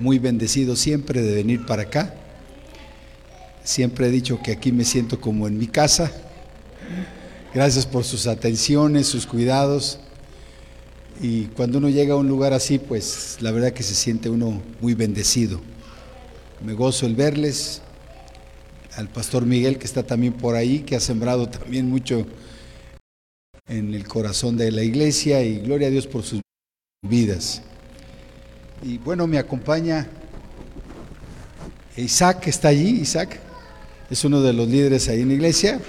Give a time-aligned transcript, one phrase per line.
[0.00, 2.14] Muy bendecido siempre de venir para acá.
[3.62, 6.10] Siempre he dicho que aquí me siento como en mi casa.
[7.54, 10.00] Gracias por sus atenciones, sus cuidados.
[11.20, 14.62] Y cuando uno llega a un lugar así, pues la verdad que se siente uno
[14.80, 15.60] muy bendecido.
[16.64, 17.82] Me gozo el verles,
[18.96, 22.26] al pastor Miguel que está también por ahí, que ha sembrado también mucho
[23.68, 26.40] en el corazón de la iglesia y gloria a Dios por sus
[27.06, 27.62] vidas.
[28.82, 30.06] Y bueno, me acompaña
[31.96, 33.38] Isaac, está allí, Isaac,
[34.08, 35.80] es uno de los líderes ahí en la iglesia.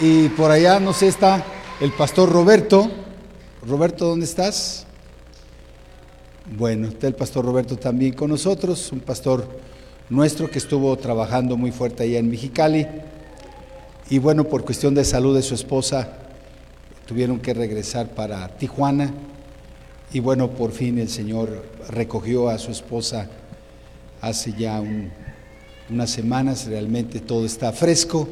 [0.00, 1.44] Y por allá, no sé, está
[1.80, 2.90] el pastor Roberto.
[3.64, 4.86] Roberto, ¿dónde estás?
[6.56, 9.46] Bueno, está el pastor Roberto también con nosotros, un pastor
[10.10, 12.88] nuestro que estuvo trabajando muy fuerte allá en Mexicali.
[14.10, 16.18] Y bueno, por cuestión de salud de su esposa,
[17.06, 19.12] tuvieron que regresar para Tijuana.
[20.12, 23.28] Y bueno, por fin el Señor recogió a su esposa
[24.20, 25.10] hace ya un-
[25.90, 28.28] unas semanas, realmente todo está fresco,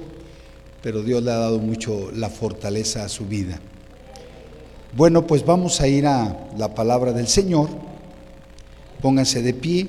[0.82, 3.58] pero Dios le ha dado mucho la fortaleza a su vida.
[4.96, 7.68] Bueno, pues vamos a ir a la palabra del Señor.
[9.00, 9.88] Pónganse de pie.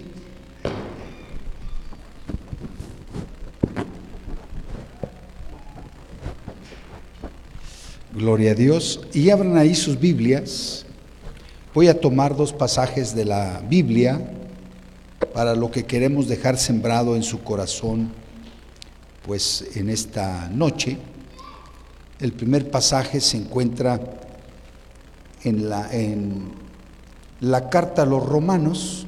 [8.14, 9.02] Gloria a Dios.
[9.14, 10.86] Y abran ahí sus Biblias.
[11.74, 14.20] Voy a tomar dos pasajes de la Biblia
[15.34, 18.12] para lo que queremos dejar sembrado en su corazón,
[19.26, 20.98] pues en esta noche.
[22.20, 24.02] El primer pasaje se encuentra
[25.46, 26.52] en la, en
[27.40, 29.06] la carta a los romanos,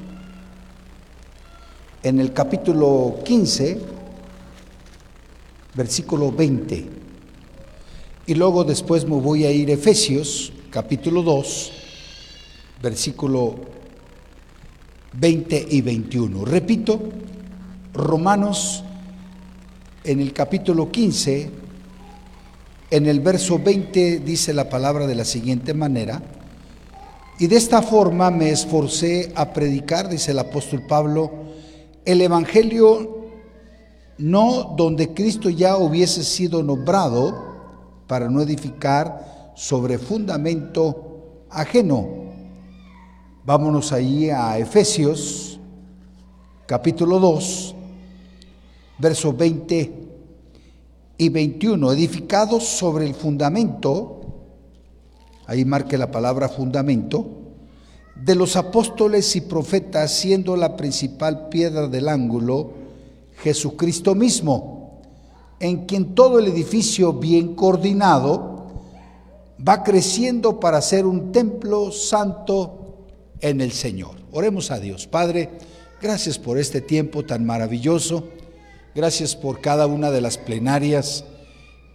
[2.01, 3.77] en el capítulo 15,
[5.73, 6.87] versículo 20.
[8.25, 11.82] Y luego después me voy a ir a Efesios, capítulo 2,
[12.83, 13.55] versículo
[15.13, 16.43] 20 y 21.
[16.43, 16.99] Repito,
[17.93, 18.83] Romanos
[20.03, 21.49] en el capítulo 15,
[22.91, 26.21] en el verso 20 dice la palabra de la siguiente manera,
[27.39, 31.31] y de esta forma me esforcé a predicar, dice el apóstol Pablo,
[32.03, 33.29] el Evangelio
[34.17, 37.53] no donde Cristo ya hubiese sido nombrado
[38.07, 42.22] para no edificar sobre fundamento ajeno.
[43.45, 45.59] Vámonos ahí a Efesios,
[46.65, 47.75] capítulo 2,
[48.99, 49.93] versos 20
[51.17, 54.21] y 21, edificados sobre el fundamento,
[55.45, 57.27] ahí marque la palabra fundamento,
[58.15, 62.71] de los apóstoles y profetas, siendo la principal piedra del ángulo
[63.39, 65.01] Jesucristo mismo,
[65.59, 68.67] en quien todo el edificio bien coordinado
[69.67, 72.82] va creciendo para ser un templo santo
[73.43, 74.15] en el Señor.
[74.31, 75.05] Oremos a Dios.
[75.05, 75.49] Padre,
[76.01, 78.29] gracias por este tiempo tan maravilloso.
[78.95, 81.25] Gracias por cada una de las plenarias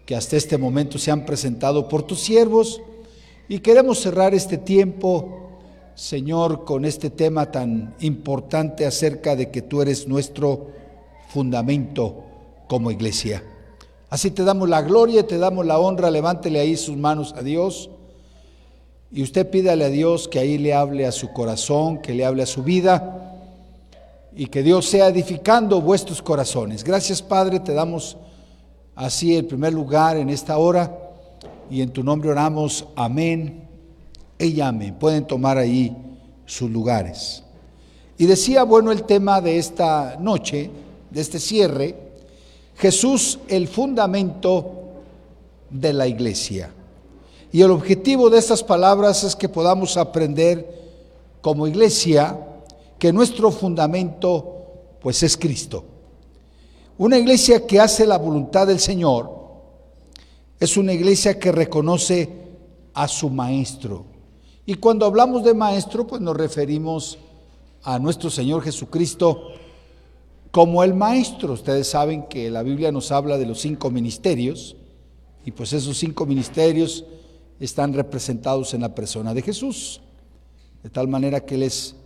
[0.04, 2.80] que hasta este momento se han presentado por tus siervos.
[3.48, 5.58] Y queremos cerrar este tiempo,
[5.94, 10.68] Señor, con este tema tan importante acerca de que tú eres nuestro
[11.30, 12.24] fundamento
[12.68, 13.42] como iglesia.
[14.10, 16.10] Así te damos la gloria, te damos la honra.
[16.10, 17.90] Levántele ahí sus manos a Dios.
[19.10, 22.42] Y usted pídale a Dios que ahí le hable a su corazón, que le hable
[22.42, 23.36] a su vida
[24.36, 26.84] y que Dios sea edificando vuestros corazones.
[26.84, 28.16] Gracias Padre, te damos
[28.94, 30.96] así el primer lugar en esta hora
[31.70, 32.86] y en tu nombre oramos.
[32.94, 33.66] Amén
[34.38, 34.94] y amén.
[34.98, 35.96] Pueden tomar ahí
[36.44, 37.42] sus lugares.
[38.18, 40.70] Y decía, bueno, el tema de esta noche,
[41.10, 41.94] de este cierre,
[42.76, 44.72] Jesús el fundamento
[45.70, 46.72] de la iglesia.
[47.50, 50.78] Y el objetivo de estas palabras es que podamos aprender
[51.40, 52.38] como iglesia
[52.98, 54.56] que nuestro fundamento
[55.00, 55.84] pues es Cristo.
[56.98, 59.38] Una iglesia que hace la voluntad del Señor
[60.58, 62.28] es una iglesia que reconoce
[62.92, 64.04] a su maestro.
[64.66, 67.18] Y cuando hablamos de maestro, pues nos referimos
[67.82, 69.52] a nuestro Señor Jesucristo
[70.50, 71.52] como el maestro.
[71.52, 74.76] Ustedes saben que la Biblia nos habla de los cinco ministerios
[75.44, 77.04] y pues esos cinco ministerios
[77.64, 80.00] están representados en la persona de Jesús.
[80.82, 81.96] De tal manera que Él es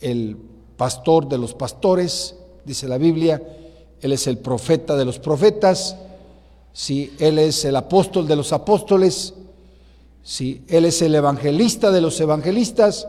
[0.00, 0.36] el
[0.76, 3.42] pastor de los pastores, dice la Biblia,
[4.00, 5.96] Él es el profeta de los profetas,
[6.72, 9.34] si Él es el apóstol de los apóstoles,
[10.22, 13.08] si Él es el evangelista de los evangelistas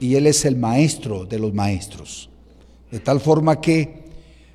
[0.00, 2.30] y Él es el maestro de los maestros.
[2.90, 4.00] De tal forma que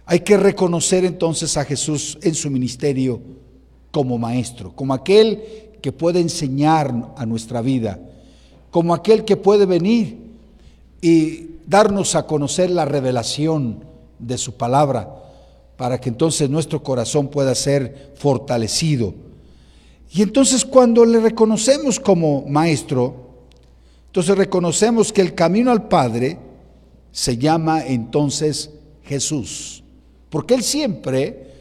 [0.05, 3.21] hay que reconocer entonces a Jesús en su ministerio
[3.91, 7.99] como maestro, como aquel que puede enseñar a nuestra vida,
[8.71, 10.17] como aquel que puede venir
[10.99, 13.83] y darnos a conocer la revelación
[14.17, 15.15] de su palabra,
[15.77, 19.13] para que entonces nuestro corazón pueda ser fortalecido.
[20.11, 23.13] Y entonces cuando le reconocemos como maestro,
[24.07, 26.39] entonces reconocemos que el camino al Padre
[27.11, 28.71] se llama entonces
[29.03, 29.83] Jesús.
[30.31, 31.51] Porque Él siempre,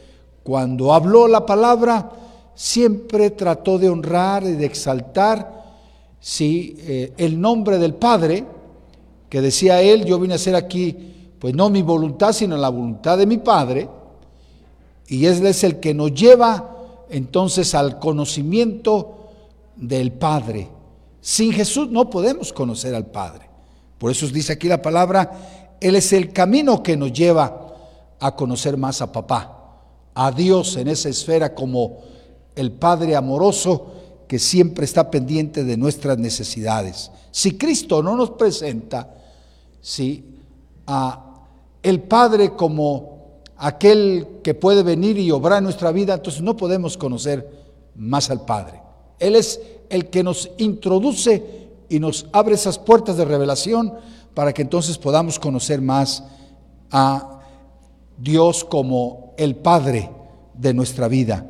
[0.41, 2.24] cuando habló la palabra,
[2.55, 5.55] siempre trató de honrar y de exaltar
[6.19, 8.43] sí, eh, el nombre del Padre,
[9.29, 13.17] que decía Él, yo vine a ser aquí, pues no mi voluntad, sino la voluntad
[13.17, 13.87] de mi Padre.
[15.07, 16.71] Y Él es el que nos lleva
[17.11, 19.29] entonces al conocimiento
[19.75, 20.69] del Padre.
[21.21, 23.47] Sin Jesús no podemos conocer al Padre.
[23.99, 27.75] Por eso dice aquí la palabra, Él es el camino que nos lleva
[28.19, 29.77] a conocer más a papá,
[30.15, 31.99] a Dios en esa esfera como
[32.55, 33.93] el Padre amoroso
[34.27, 37.11] que siempre está pendiente de nuestras necesidades.
[37.31, 39.13] Si Cristo no nos presenta,
[39.81, 40.23] si
[40.87, 41.21] a
[41.83, 46.97] el Padre como aquel que puede venir y obrar en nuestra vida, entonces no podemos
[46.97, 47.47] conocer
[47.95, 48.81] más al Padre.
[49.19, 53.93] Él es el que nos introduce y nos abre esas puertas de revelación
[54.33, 56.23] para que entonces podamos conocer más
[56.91, 57.41] a
[58.17, 60.09] Dios como el Padre
[60.53, 61.45] de nuestra vida,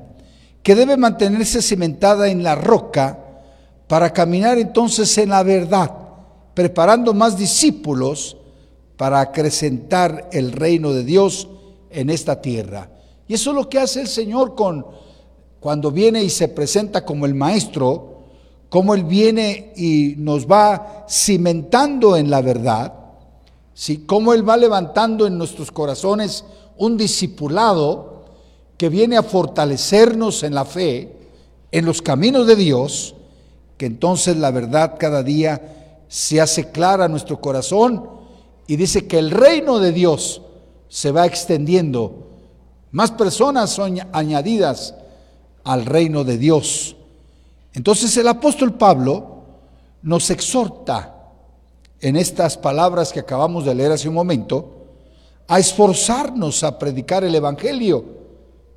[0.66, 3.20] que debe mantenerse cimentada en la roca
[3.88, 5.92] para caminar entonces en la verdad,
[6.56, 8.36] preparando más discípulos
[8.98, 11.48] para acrecentar el reino de Dios
[11.92, 12.90] en esta tierra.
[13.28, 14.88] Y eso es lo que hace el Señor con
[15.60, 18.24] cuando viene y se presenta como el maestro,
[18.68, 22.92] como él viene y nos va cimentando en la verdad,
[23.76, 24.00] ¿sí?
[24.08, 26.44] Cómo él va levantando en nuestros corazones
[26.76, 28.15] un discipulado
[28.78, 31.12] que viene a fortalecernos en la fe,
[31.72, 33.16] en los caminos de Dios,
[33.78, 38.10] que entonces la verdad cada día se hace clara a nuestro corazón
[38.68, 40.42] y dice que el reino de Dios
[40.88, 42.28] se va extendiendo.
[42.92, 44.96] Más personas son añadidas
[45.64, 46.96] al reino de Dios.
[47.74, 49.44] Entonces el apóstol Pablo
[50.02, 51.16] nos exhorta
[52.00, 54.72] en estas palabras que acabamos de leer hace un momento
[55.48, 58.06] a esforzarnos a predicar el Evangelio,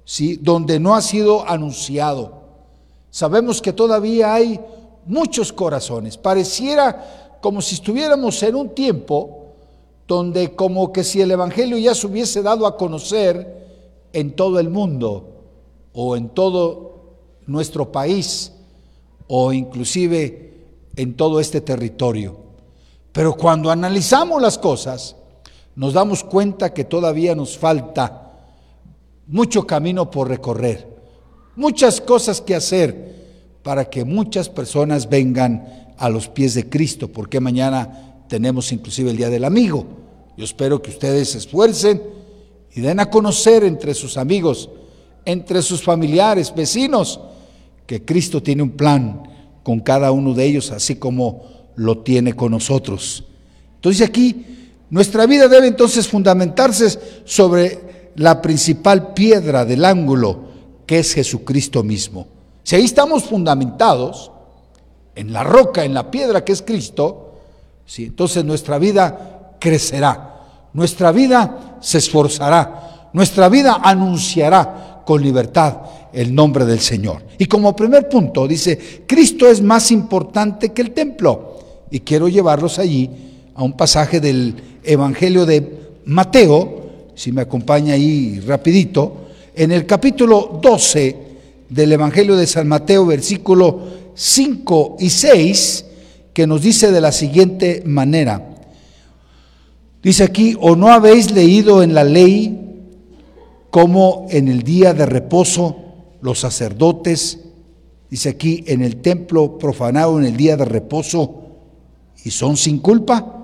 [0.08, 0.38] ¿sí?
[0.40, 2.40] donde no ha sido anunciado.
[3.10, 4.58] Sabemos que todavía hay
[5.04, 6.16] muchos corazones.
[6.16, 9.52] Pareciera como si estuviéramos en un tiempo
[10.06, 13.66] donde como que si el Evangelio ya se hubiese dado a conocer
[14.14, 15.28] en todo el mundo
[15.92, 18.54] o en todo nuestro país
[19.26, 20.54] o inclusive
[20.96, 22.34] en todo este territorio.
[23.12, 25.16] Pero cuando analizamos las cosas,
[25.76, 28.27] nos damos cuenta que todavía nos falta
[29.28, 30.88] mucho camino por recorrer,
[31.54, 33.16] muchas cosas que hacer
[33.62, 39.16] para que muchas personas vengan a los pies de Cristo, porque mañana tenemos inclusive el
[39.16, 39.86] Día del Amigo.
[40.36, 42.02] Yo espero que ustedes se esfuercen
[42.74, 44.70] y den a conocer entre sus amigos,
[45.24, 47.20] entre sus familiares, vecinos,
[47.86, 49.22] que Cristo tiene un plan
[49.62, 51.42] con cada uno de ellos, así como
[51.74, 53.24] lo tiene con nosotros.
[53.74, 54.44] Entonces aquí
[54.90, 57.88] nuestra vida debe entonces fundamentarse sobre
[58.18, 60.40] la principal piedra del ángulo,
[60.86, 62.26] que es Jesucristo mismo.
[62.62, 64.30] Si ahí estamos fundamentados,
[65.14, 67.32] en la roca, en la piedra que es Cristo,
[67.96, 75.78] entonces nuestra vida crecerá, nuestra vida se esforzará, nuestra vida anunciará con libertad
[76.12, 77.24] el nombre del Señor.
[77.36, 81.56] Y como primer punto dice, Cristo es más importante que el templo.
[81.90, 83.10] Y quiero llevarlos allí
[83.54, 86.77] a un pasaje del Evangelio de Mateo,
[87.18, 91.16] si me acompaña ahí rapidito, en el capítulo 12
[91.68, 93.80] del Evangelio de San Mateo, versículo
[94.14, 95.84] 5 y 6,
[96.32, 98.54] que nos dice de la siguiente manera,
[100.00, 102.86] Dice aquí, o no habéis leído en la ley
[103.68, 105.76] como en el día de reposo
[106.20, 107.40] los sacerdotes,
[108.08, 111.42] dice aquí, en el templo profanado en el día de reposo
[112.24, 113.34] y son sin culpa.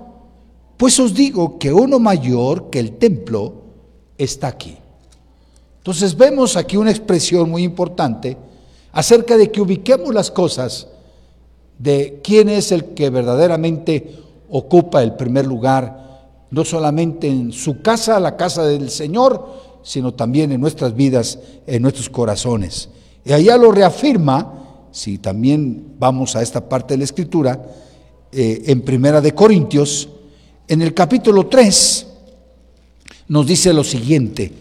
[0.77, 3.64] Pues os digo que uno mayor que el templo
[4.17, 4.77] está aquí.
[5.77, 8.37] Entonces vemos aquí una expresión muy importante
[8.91, 10.87] acerca de que ubiquemos las cosas
[11.77, 14.19] de quién es el que verdaderamente
[14.49, 20.51] ocupa el primer lugar, no solamente en su casa, la casa del Señor, sino también
[20.51, 22.89] en nuestras vidas, en nuestros corazones.
[23.23, 27.61] Y allá lo reafirma, si también vamos a esta parte de la escritura,
[28.31, 30.09] eh, en Primera de Corintios,
[30.67, 32.07] en el capítulo 3,
[33.27, 34.51] nos dice lo siguiente,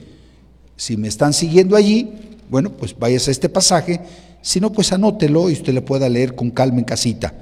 [0.76, 2.11] si me están siguiendo allí,
[2.49, 4.00] bueno, pues vayas a este pasaje,
[4.42, 7.33] si no, pues anótelo y usted le pueda leer con calma en casita.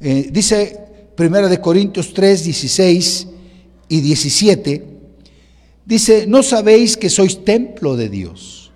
[0.00, 0.80] Eh, dice
[1.16, 3.28] Primera de Corintios 3, 16
[3.88, 4.84] y 17,
[5.84, 8.72] dice, no sabéis que sois templo de Dios.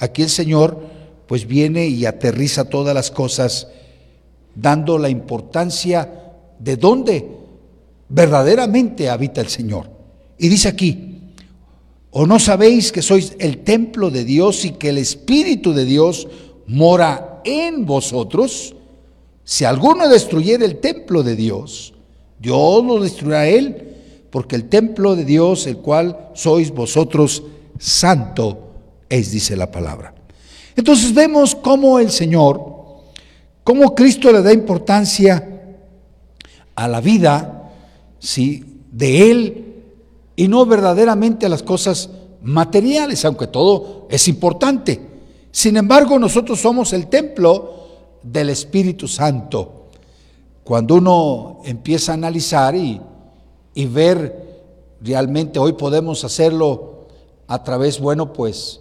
[0.00, 0.80] Aquí el Señor
[1.26, 3.68] pues viene y aterriza todas las cosas,
[4.54, 6.10] dando la importancia
[6.58, 7.26] de dónde
[8.08, 9.90] verdaderamente habita el Señor.
[10.38, 11.07] Y dice aquí,
[12.18, 16.26] ¿O no sabéis que sois el templo de Dios y que el Espíritu de Dios
[16.66, 18.74] mora en vosotros?
[19.44, 21.94] Si alguno destruyera el templo de Dios,
[22.40, 23.94] Dios lo destruirá a él,
[24.30, 27.44] porque el templo de Dios, el cual sois vosotros,
[27.78, 28.72] santo
[29.08, 30.12] es, dice la palabra.
[30.74, 32.60] Entonces vemos cómo el Señor,
[33.62, 35.48] cómo Cristo le da importancia
[36.74, 37.70] a la vida,
[38.18, 38.64] ¿sí?
[38.90, 39.67] de Él
[40.38, 42.10] y no verdaderamente a las cosas
[42.42, 45.04] materiales, aunque todo es importante.
[45.50, 47.74] Sin embargo, nosotros somos el templo
[48.22, 49.88] del Espíritu Santo.
[50.62, 53.00] Cuando uno empieza a analizar y,
[53.74, 57.08] y ver realmente, hoy podemos hacerlo
[57.48, 58.78] a través, bueno, pues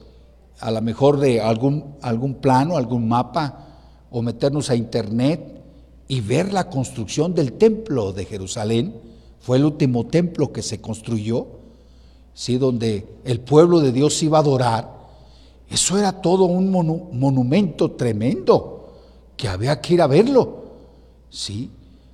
[0.59, 3.65] a lo mejor de algún, algún plano, algún mapa,
[4.11, 5.59] o meternos a internet
[6.07, 8.93] y ver la construcción del templo de Jerusalén,
[9.39, 11.47] fue el último templo que se construyó,
[12.33, 12.57] ¿sí?
[12.57, 14.97] donde el pueblo de Dios iba a adorar.
[15.69, 18.93] Eso era todo un monumento tremendo
[19.35, 20.63] que había que ir a verlo.
[21.29, 21.69] ¿sí?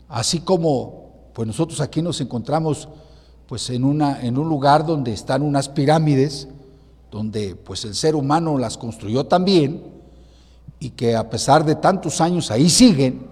[0.10, 1.04] Así como
[1.34, 2.88] pues nosotros aquí nos encontramos
[3.48, 6.48] pues en, una, en un lugar donde están unas pirámides,
[7.12, 9.84] donde pues el ser humano las construyó también
[10.80, 13.28] y que a pesar de tantos años ahí siguen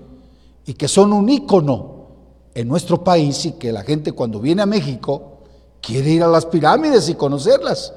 [0.66, 1.91] y que son un ícono
[2.53, 5.39] en nuestro país y que la gente cuando viene a México
[5.81, 7.93] quiere ir a las pirámides y conocerlas.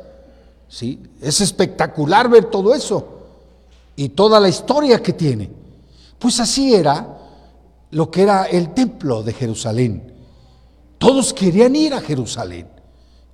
[0.68, 1.00] ¿Sí?
[1.20, 3.06] Es espectacular ver todo eso
[3.96, 5.50] y toda la historia que tiene.
[6.18, 7.18] Pues así era
[7.90, 10.12] lo que era el templo de Jerusalén.
[10.99, 12.68] Todos querían ir a Jerusalén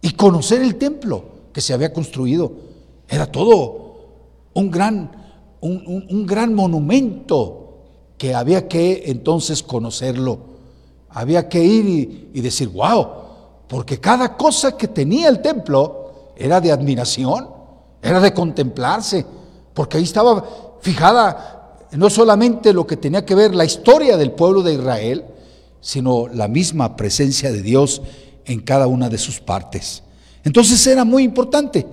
[0.02, 2.52] y conocer el templo que se había construido.
[3.08, 3.90] Era todo
[4.54, 5.10] un gran,
[5.60, 7.60] un, un gran monumento
[8.18, 10.50] que había que entonces conocerlo
[11.12, 13.09] había que ir y, decir, wow,
[13.69, 17.49] porque cada cosa que tenía el templo era de admiración,
[18.02, 19.26] era de contemplarse,
[19.75, 20.45] porque ahí estaba
[20.81, 25.25] fijada no solamente lo que tenía que ver la historia del pueblo de Israel,
[25.81, 28.02] sino la misma presencia de Dios
[28.45, 30.02] en cada una de sus partes.
[30.45, 31.87] Entonces era muy importante.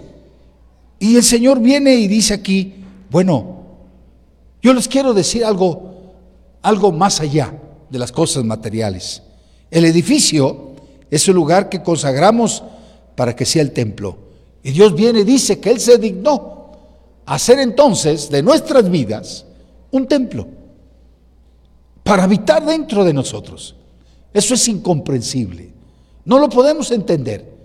[1.00, 3.58] Y el Señor viene y dice aquí, bueno,
[4.62, 6.14] yo les quiero decir algo,
[6.62, 7.54] algo más allá
[7.89, 9.22] de las cosas materiales.
[9.72, 10.72] El edificio
[11.10, 12.63] es el lugar que consagramos
[13.15, 14.17] para que sea el templo.
[14.63, 16.72] Y Dios viene y dice que Él se dignó
[17.25, 19.46] hacer entonces de nuestras vidas
[19.91, 20.48] un templo
[22.03, 23.75] para habitar dentro de nosotros.
[24.34, 25.74] Eso es incomprensible.
[26.25, 27.58] No lo podemos entender.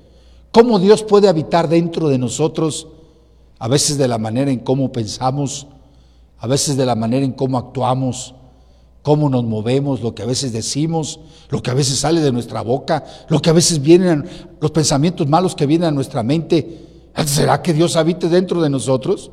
[0.50, 2.88] ¿Cómo Dios puede habitar dentro de nosotros?
[3.58, 5.66] A veces de la manera en cómo pensamos,
[6.38, 8.34] a veces de la manera en cómo actuamos,
[9.02, 12.62] cómo nos movemos, lo que a veces decimos, lo que a veces sale de nuestra
[12.62, 14.28] boca, lo que a veces vienen,
[14.60, 17.10] los pensamientos malos que vienen a nuestra mente.
[17.26, 19.30] ¿Será que Dios habite dentro de nosotros?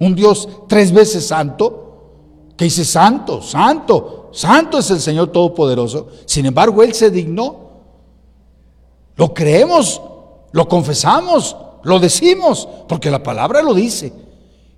[0.00, 6.08] Un Dios tres veces santo, que dice santo, santo, santo es el Señor Todopoderoso.
[6.26, 7.62] Sin embargo, Él se dignó.
[9.16, 10.02] Lo creemos,
[10.50, 14.12] lo confesamos, lo decimos, porque la palabra lo dice,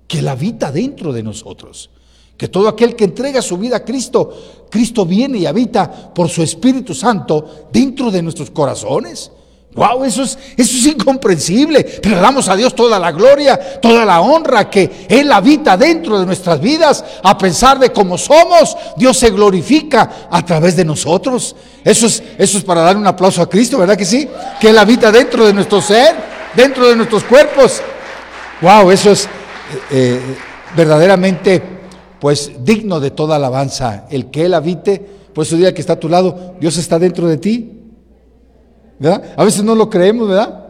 [0.07, 1.89] que Él habita dentro de nosotros
[2.37, 6.43] que todo aquel que entrega su vida a Cristo, Cristo viene y habita por su
[6.43, 9.31] Espíritu Santo dentro de nuestros corazones.
[9.77, 11.83] Wow, eso es, eso es incomprensible.
[12.01, 16.19] Pero le damos a Dios toda la gloria, toda la honra que Él habita dentro
[16.19, 17.05] de nuestras vidas.
[17.21, 21.55] A pesar de cómo somos, Dios se glorifica a través de nosotros.
[21.83, 24.27] Eso es, eso es para dar un aplauso a Cristo, ¿verdad que sí?
[24.59, 26.15] Que Él habita dentro de nuestro ser,
[26.55, 27.79] dentro de nuestros cuerpos.
[28.61, 29.29] Wow, eso es
[29.91, 30.19] eh,
[30.75, 31.61] verdaderamente,
[32.19, 34.07] pues, digno de toda alabanza.
[34.09, 34.99] El que Él habite,
[35.33, 37.77] por eso día que está a tu lado, Dios está dentro de ti.
[38.99, 39.33] ¿verdad?
[39.37, 40.65] A veces no lo creemos, ¿verdad?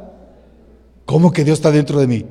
[1.06, 2.25] ¿Cómo que Dios está dentro de mí?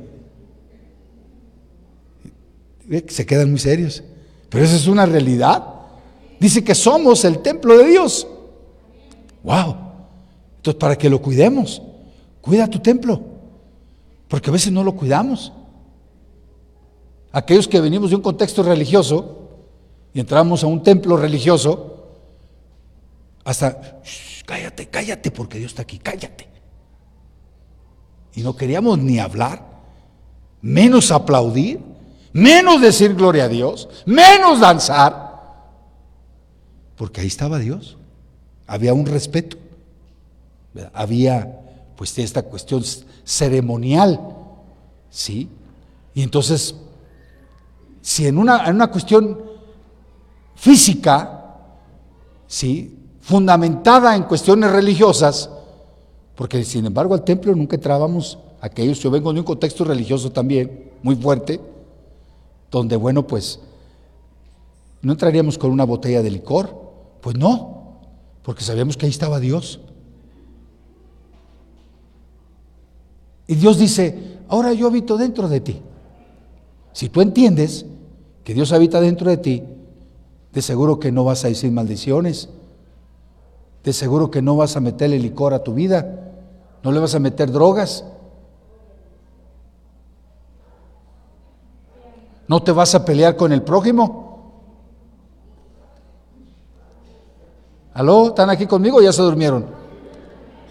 [3.08, 4.02] Se quedan muy serios.
[4.48, 5.64] Pero eso es una realidad.
[6.38, 8.26] Dice que somos el templo de Dios.
[9.42, 9.76] Wow.
[10.56, 11.82] Entonces, para que lo cuidemos,
[12.40, 13.20] cuida tu templo.
[14.28, 15.52] Porque a veces no lo cuidamos.
[17.36, 19.50] Aquellos que venimos de un contexto religioso
[20.14, 22.06] y entramos a un templo religioso,
[23.44, 24.00] hasta
[24.46, 26.48] cállate, cállate, porque Dios está aquí, cállate.
[28.36, 29.66] Y no queríamos ni hablar,
[30.62, 31.78] menos aplaudir,
[32.32, 35.42] menos decir gloria a Dios, menos danzar,
[36.96, 37.98] porque ahí estaba Dios.
[38.66, 39.58] Había un respeto,
[40.94, 41.60] había
[41.96, 42.82] pues esta cuestión
[43.24, 44.20] ceremonial,
[45.10, 45.50] ¿sí?
[46.14, 46.76] Y entonces,
[48.06, 49.36] si en una, en una cuestión
[50.54, 51.56] física,
[52.46, 52.96] ¿sí?
[53.20, 55.50] fundamentada en cuestiones religiosas,
[56.36, 60.92] porque sin embargo al templo nunca entrábamos aquellos, yo vengo de un contexto religioso también,
[61.02, 61.60] muy fuerte,
[62.70, 63.58] donde bueno, pues
[65.02, 66.80] no entraríamos con una botella de licor,
[67.20, 68.02] pues no,
[68.44, 69.80] porque sabíamos que ahí estaba Dios.
[73.48, 75.82] Y Dios dice, ahora yo habito dentro de ti.
[76.92, 77.84] Si tú entiendes
[78.46, 79.64] que Dios habita dentro de ti,
[80.52, 82.48] de seguro que no vas a decir maldiciones,
[83.82, 86.30] de seguro que no vas a meterle licor a tu vida,
[86.84, 88.04] no le vas a meter drogas,
[92.46, 94.62] no te vas a pelear con el prójimo.
[97.94, 98.28] ¿Aló?
[98.28, 99.66] ¿Están aquí conmigo ya se durmieron?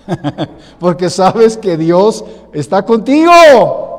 [0.79, 3.95] Porque sabes que Dios está contigo.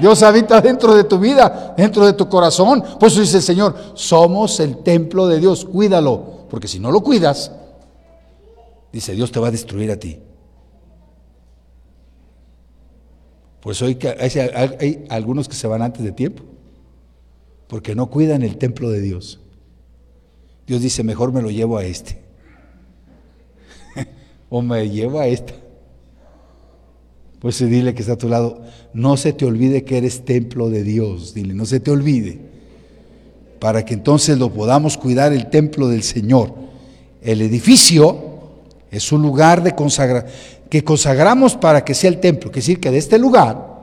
[0.00, 2.82] Dios habita dentro de tu vida, dentro de tu corazón.
[2.98, 6.38] Por eso dice el Señor, somos el templo de Dios, cuídalo.
[6.48, 7.52] Porque si no lo cuidas,
[8.92, 10.18] Dice, Dios te va a destruir a ti.
[13.60, 14.30] Pues hoy hay,
[14.80, 16.42] hay algunos que se van antes de tiempo,
[17.66, 19.40] porque no cuidan el templo de Dios.
[20.66, 22.22] Dios dice, mejor me lo llevo a este.
[24.48, 25.52] o me llevo a esta.
[27.40, 30.82] Pues dile que está a tu lado, no se te olvide que eres templo de
[30.82, 32.40] Dios, dile, no se te olvide,
[33.60, 36.54] para que entonces lo podamos cuidar el templo del Señor.
[37.22, 38.28] El edificio
[38.90, 40.26] es un lugar de consagra
[40.68, 42.50] que consagramos para que sea el templo.
[42.50, 43.78] Que decir que de este lugar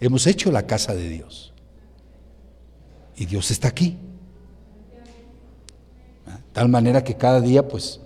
[0.00, 1.52] hemos hecho la casa de Dios.
[3.16, 3.96] Y Dios está aquí.
[6.26, 6.38] ¿Ah?
[6.52, 8.00] Tal manera que cada día, pues,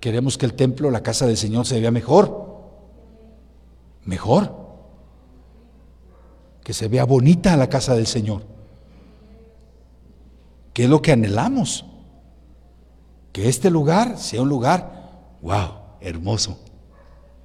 [0.00, 2.47] queremos que el templo, la casa del Señor, se vea mejor.
[4.08, 4.56] Mejor.
[6.64, 8.42] Que se vea bonita la casa del Señor.
[10.72, 11.84] Que es lo que anhelamos.
[13.32, 15.10] Que este lugar sea un lugar
[15.42, 16.58] wow, hermoso.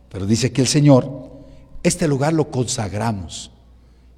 [0.07, 1.31] Pero dice que el Señor,
[1.83, 3.51] este lugar lo consagramos.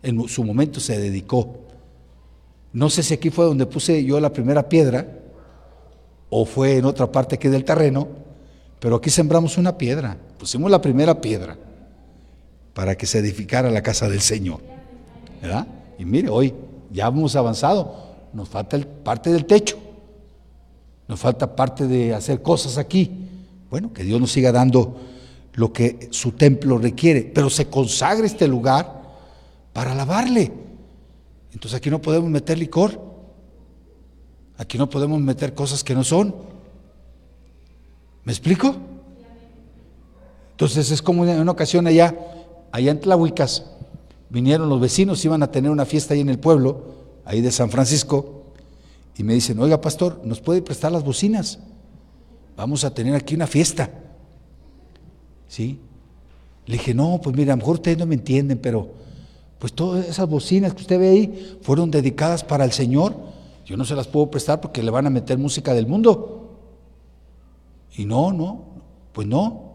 [0.04, 1.62] En su momento se dedicó.
[2.74, 5.08] No sé si aquí fue donde puse yo la primera piedra
[6.30, 8.08] o fue en otra parte aquí del terreno,
[8.80, 10.16] pero aquí sembramos una piedra.
[10.38, 11.58] Pusimos la primera piedra
[12.76, 14.60] para que se edificara la casa del Señor.
[15.42, 15.66] ¿Verdad?
[15.98, 16.54] Y mire, hoy
[16.92, 18.16] ya hemos avanzado.
[18.34, 19.78] Nos falta parte del techo.
[21.08, 23.30] Nos falta parte de hacer cosas aquí.
[23.70, 24.98] Bueno, que Dios nos siga dando
[25.54, 29.04] lo que su templo requiere, pero se consagre este lugar
[29.72, 30.52] para alabarle.
[31.54, 33.00] Entonces aquí no podemos meter licor,
[34.58, 36.36] aquí no podemos meter cosas que no son.
[38.26, 38.76] ¿Me explico?
[40.52, 42.14] Entonces es como en una ocasión allá,
[42.76, 43.66] allá en Tlahuicas,
[44.30, 47.70] vinieron los vecinos, iban a tener una fiesta ahí en el pueblo, ahí de San
[47.70, 48.44] Francisco,
[49.18, 51.60] y me dicen, oiga pastor, ¿nos puede prestar las bocinas?
[52.56, 53.90] vamos a tener aquí una fiesta.
[55.48, 55.80] ¿Sí?
[56.66, 58.90] Le dije, no, pues mira, a lo mejor ustedes no me entienden, pero
[59.60, 63.16] pues todas esas bocinas que usted ve ahí fueron dedicadas para el Señor.
[63.66, 66.60] Yo no se las puedo prestar porque le van a meter música del mundo.
[67.96, 68.66] Y no, no,
[69.12, 69.74] pues no.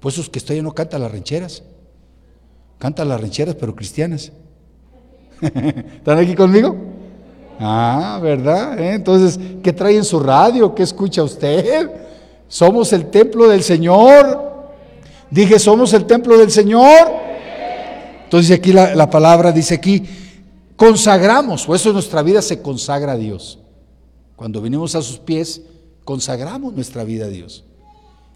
[0.00, 1.62] Pues esos que estoy no cantan las rancheras.
[2.82, 4.32] Cantan las rancheras, pero cristianas.
[5.40, 6.74] ¿Están aquí conmigo?
[7.60, 8.76] Ah, ¿verdad?
[8.76, 8.94] ¿Eh?
[8.94, 10.74] Entonces, ¿qué trae en su radio?
[10.74, 11.88] ¿Qué escucha usted?
[12.48, 14.64] Somos el templo del Señor.
[15.30, 17.06] Dije, somos el templo del Señor.
[18.24, 20.02] Entonces aquí la, la palabra dice aquí,
[20.74, 23.60] consagramos, por eso nuestra vida se consagra a Dios.
[24.34, 25.62] Cuando venimos a sus pies,
[26.02, 27.62] consagramos nuestra vida a Dios.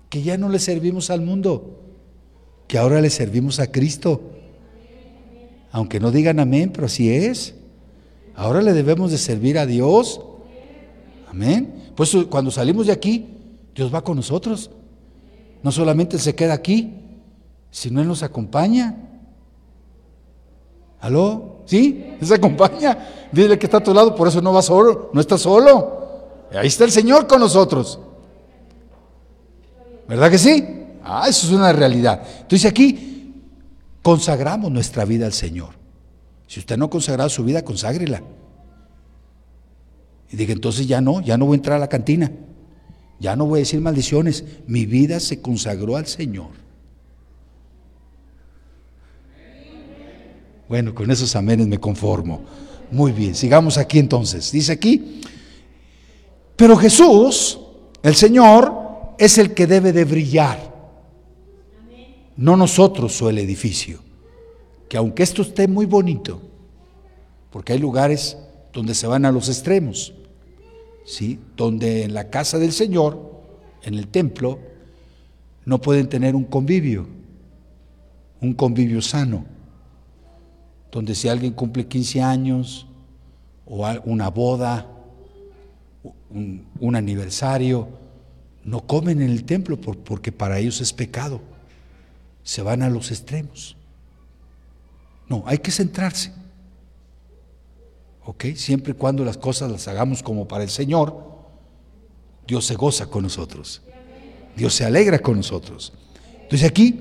[0.09, 1.86] Que ya no le servimos al mundo,
[2.67, 4.21] que ahora le servimos a Cristo.
[5.73, 7.55] Aunque no digan amén, pero así es.
[8.35, 10.21] Ahora le debemos de servir a Dios.
[11.29, 11.93] Amén.
[11.95, 13.27] Pues cuando salimos de aquí,
[13.75, 14.71] Dios va con nosotros.
[15.63, 16.95] No solamente se queda aquí,
[17.71, 18.97] sino Él nos acompaña.
[21.01, 21.63] ¿Aló?
[21.67, 22.15] ¿Sí?
[22.23, 23.29] ¿Se acompaña?
[23.33, 25.97] Dile que está a tu lado, por eso no va solo, no está solo.
[26.53, 27.99] Ahí está el Señor con nosotros.
[30.09, 30.86] ¿Verdad que sí?
[31.09, 32.21] Ah, eso es una realidad.
[32.41, 33.33] Entonces aquí
[34.03, 35.71] consagramos nuestra vida al Señor.
[36.49, 38.23] Si usted no ha consagrado su vida, conságrela.
[40.31, 42.33] Y diga, entonces ya no, ya no voy a entrar a la cantina.
[43.21, 44.45] Ya no voy a decir maldiciones.
[44.67, 46.51] Mi vida se consagró al Señor.
[50.69, 52.41] Bueno, con esos amenes me conformo.
[52.91, 54.51] Muy bien, sigamos aquí entonces.
[54.51, 55.21] Dice aquí,
[56.57, 57.61] pero Jesús,
[58.03, 60.76] el Señor, es el que debe de brillar.
[62.37, 64.01] No nosotros o el edificio.
[64.89, 66.41] Que aunque esto esté muy bonito,
[67.51, 68.37] porque hay lugares
[68.73, 70.13] donde se van a los extremos,
[71.05, 71.41] ¿sí?
[71.57, 73.19] donde en la casa del Señor,
[73.83, 74.59] en el templo,
[75.65, 77.07] no pueden tener un convivio,
[78.41, 79.45] un convivio sano,
[80.93, 82.87] donde si alguien cumple 15 años
[83.65, 84.87] o una boda,
[86.31, 87.89] un, un aniversario,
[88.65, 91.41] no comen en el templo porque para ellos es pecado,
[92.47, 93.77] se van a los extremos.
[95.29, 96.33] No, hay que centrarse.
[98.25, 98.45] ¿ok?
[98.55, 101.25] Siempre y cuando las cosas las hagamos como para el Señor,
[102.47, 103.83] Dios se goza con nosotros.
[104.57, 105.93] Dios se alegra con nosotros.
[106.43, 107.01] Entonces aquí,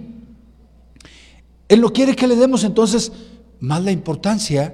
[1.70, 3.12] Él no quiere que le demos entonces
[3.60, 4.74] más la importancia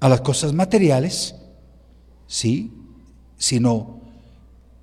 [0.00, 1.36] a las cosas materiales,
[2.26, 2.72] ¿sí?
[3.36, 4.00] Sino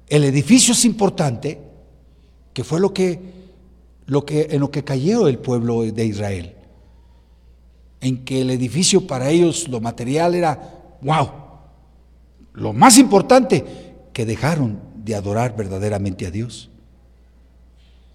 [0.08, 1.62] el edificio es importante,
[2.53, 3.35] que fue lo que,
[4.05, 6.55] lo que, en lo que cayó el pueblo de Israel
[8.05, 11.27] en que el edificio para ellos, lo material era, wow,
[12.53, 13.65] lo más importante,
[14.13, 16.69] que dejaron de adorar verdaderamente a Dios,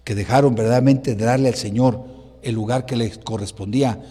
[0.05, 2.05] que dejaron verdaderamente de darle al Señor
[2.41, 4.01] el lugar que les correspondía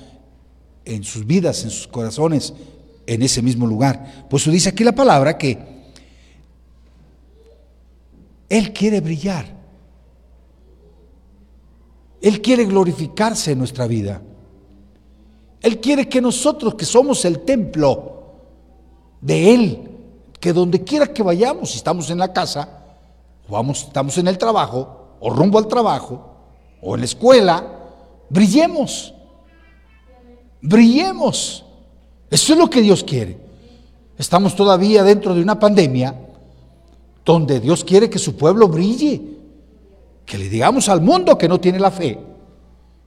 [0.85, 2.53] en sus vidas, en sus corazones,
[3.07, 4.27] en ese mismo lugar.
[4.29, 5.59] Pues dice aquí la palabra que
[8.51, 9.47] Él quiere brillar,
[12.21, 14.21] Él quiere glorificarse en nuestra vida.
[15.61, 18.23] Él quiere que nosotros, que somos el templo
[19.21, 19.91] de Él,
[20.39, 22.69] que donde quiera que vayamos, si estamos en la casa,
[23.49, 26.31] o vamos, estamos en el trabajo, o rumbo al trabajo,
[26.81, 27.67] o en la escuela,
[28.31, 29.15] brillemos.
[30.63, 31.65] Brillemos.
[32.31, 33.39] Eso es lo que Dios quiere.
[34.17, 36.15] Estamos todavía dentro de una pandemia
[37.25, 39.40] donde Dios quiere que su pueblo brille.
[40.31, 42.17] Que le digamos al mundo que no tiene la fe,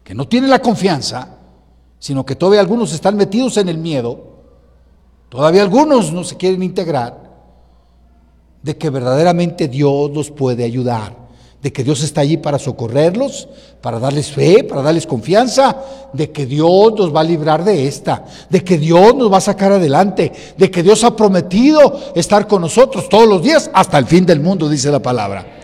[0.03, 1.37] que no tiene la confianza,
[1.97, 4.19] sino que todavía algunos están metidos en el miedo,
[5.29, 7.17] todavía algunos no se quieren integrar,
[8.61, 11.15] de que verdaderamente Dios los puede ayudar,
[11.61, 13.47] de que Dios está allí para socorrerlos,
[13.79, 15.77] para darles fe, para darles confianza,
[16.11, 19.39] de que Dios nos va a librar de esta, de que Dios nos va a
[19.39, 24.07] sacar adelante, de que Dios ha prometido estar con nosotros todos los días hasta el
[24.07, 25.62] fin del mundo, dice la palabra.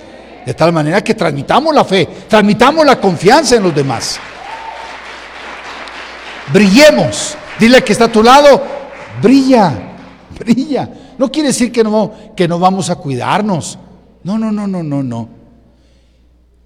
[0.49, 4.19] De tal manera que transmitamos la fe, transmitamos la confianza en los demás
[6.51, 7.35] brillemos.
[7.59, 8.61] Dile que está a tu lado,
[9.21, 9.97] brilla,
[10.39, 10.89] brilla.
[11.17, 13.77] No quiere decir que no, que no vamos a cuidarnos.
[14.23, 15.29] No, no, no, no, no, no.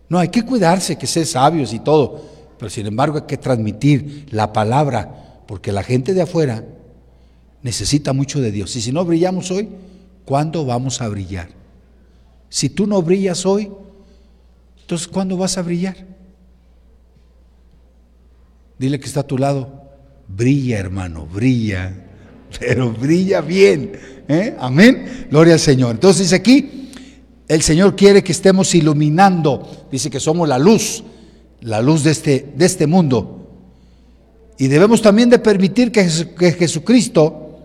[0.09, 2.21] No, hay que cuidarse, que ser sabios y todo.
[2.57, 6.63] Pero sin embargo hay que transmitir la palabra, porque la gente de afuera
[7.63, 8.75] necesita mucho de Dios.
[8.75, 9.69] Y si no brillamos hoy,
[10.25, 11.62] ¿cuándo vamos a brillar?
[12.53, 13.71] Si tú no brillas hoy,
[14.81, 15.97] entonces ¿cuándo vas a brillar?
[18.77, 19.89] Dile que está a tu lado.
[20.27, 21.95] Brilla, hermano, brilla.
[22.59, 23.93] Pero brilla bien.
[24.27, 24.55] ¿eh?
[24.59, 25.25] Amén.
[25.31, 25.95] Gloria al Señor.
[25.95, 26.91] Entonces dice aquí,
[27.47, 29.87] el Señor quiere que estemos iluminando.
[29.91, 31.03] Dice que somos la luz,
[31.61, 33.49] la luz de este, de este mundo.
[34.59, 37.63] Y debemos también de permitir que, que Jesucristo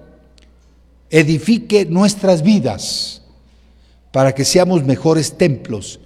[1.11, 3.19] edifique nuestras vidas
[4.19, 6.01] para que seamos mejores templos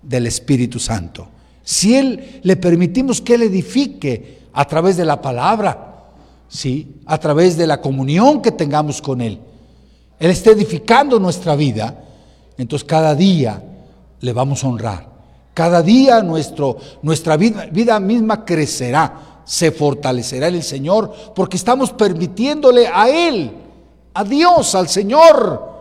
[0.00, 1.26] del Espíritu Santo.
[1.64, 6.04] Si Él le permitimos que Él edifique a través de la palabra,
[6.48, 7.00] ¿sí?
[7.06, 9.40] a través de la comunión que tengamos con Él.
[10.20, 12.04] Él está edificando nuestra vida,
[12.56, 13.60] entonces cada día
[14.20, 15.08] le vamos a honrar,
[15.52, 21.90] Cada día nuestro, nuestra vida, vida misma crecerá, se fortalecerá en el Señor, porque estamos
[21.90, 23.50] permitiéndole a Él,
[24.14, 25.74] a Dios, al Señor,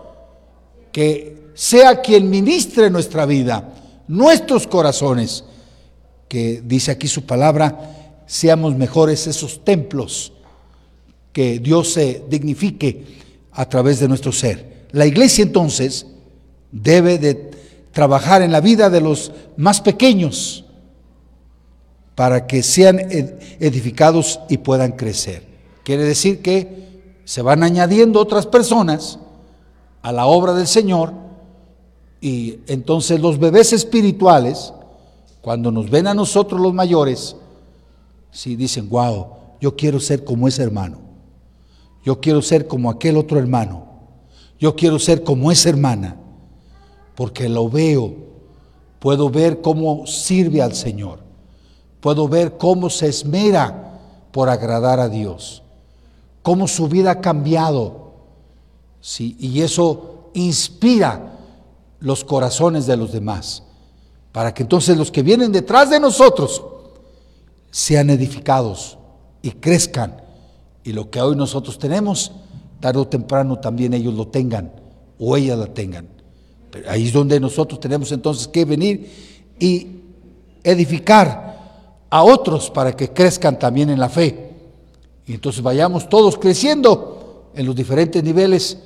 [0.92, 3.74] que sea quien ministre nuestra vida,
[4.08, 5.46] nuestros corazones,
[6.28, 10.34] que dice aquí su palabra, seamos mejores esos templos,
[11.32, 13.06] que Dios se dignifique
[13.54, 14.86] a través de nuestro ser.
[14.92, 16.06] La iglesia entonces
[16.72, 17.52] debe de
[17.92, 20.66] trabajar en la vida de los más pequeños
[22.16, 23.00] para que sean
[23.60, 25.44] edificados y puedan crecer.
[25.84, 26.86] Quiere decir que
[27.24, 29.20] se van añadiendo otras personas
[30.02, 31.25] a la obra del Señor
[32.26, 34.74] y entonces los bebés espirituales,
[35.42, 37.36] cuando nos ven a nosotros los mayores,
[38.32, 39.28] si dicen, wow,
[39.62, 40.98] yo quiero ser como ese hermano,
[42.04, 43.86] yo quiero ser como aquel otro hermano,
[44.58, 46.18] yo quiero ser como esa hermana
[47.14, 48.16] porque lo veo.
[48.98, 51.20] Puedo ver cómo sirve al Señor.
[52.00, 54.00] Puedo ver cómo se esmera
[54.32, 55.62] por agradar a Dios.
[56.42, 58.14] Cómo su vida ha cambiado.
[59.00, 61.34] Sí, y eso inspira
[62.06, 63.64] los corazones de los demás.
[64.32, 66.64] Para que entonces los que vienen detrás de nosotros
[67.72, 69.00] sean edificados
[69.42, 70.22] y crezcan.
[70.84, 72.32] Y lo que hoy nosotros tenemos,
[72.80, 74.72] tarde o temprano también ellos lo tengan
[75.18, 76.08] o ellas la tengan.
[76.88, 79.10] Ahí es donde nosotros tenemos entonces que venir
[79.60, 79.88] y
[80.64, 84.52] edificar a otros para que crezcan también en la fe.
[85.26, 88.78] Y entonces vayamos todos creciendo en los diferentes niveles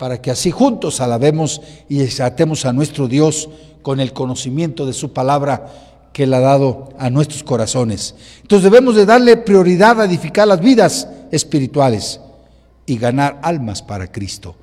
[0.00, 3.50] para que así juntos alabemos y exaltemos a nuestro Dios
[3.82, 8.14] con el conocimiento de su palabra que Él ha dado a nuestros corazones.
[8.40, 12.18] Entonces debemos de darle prioridad a edificar las vidas espirituales
[12.86, 14.54] y ganar almas para Cristo.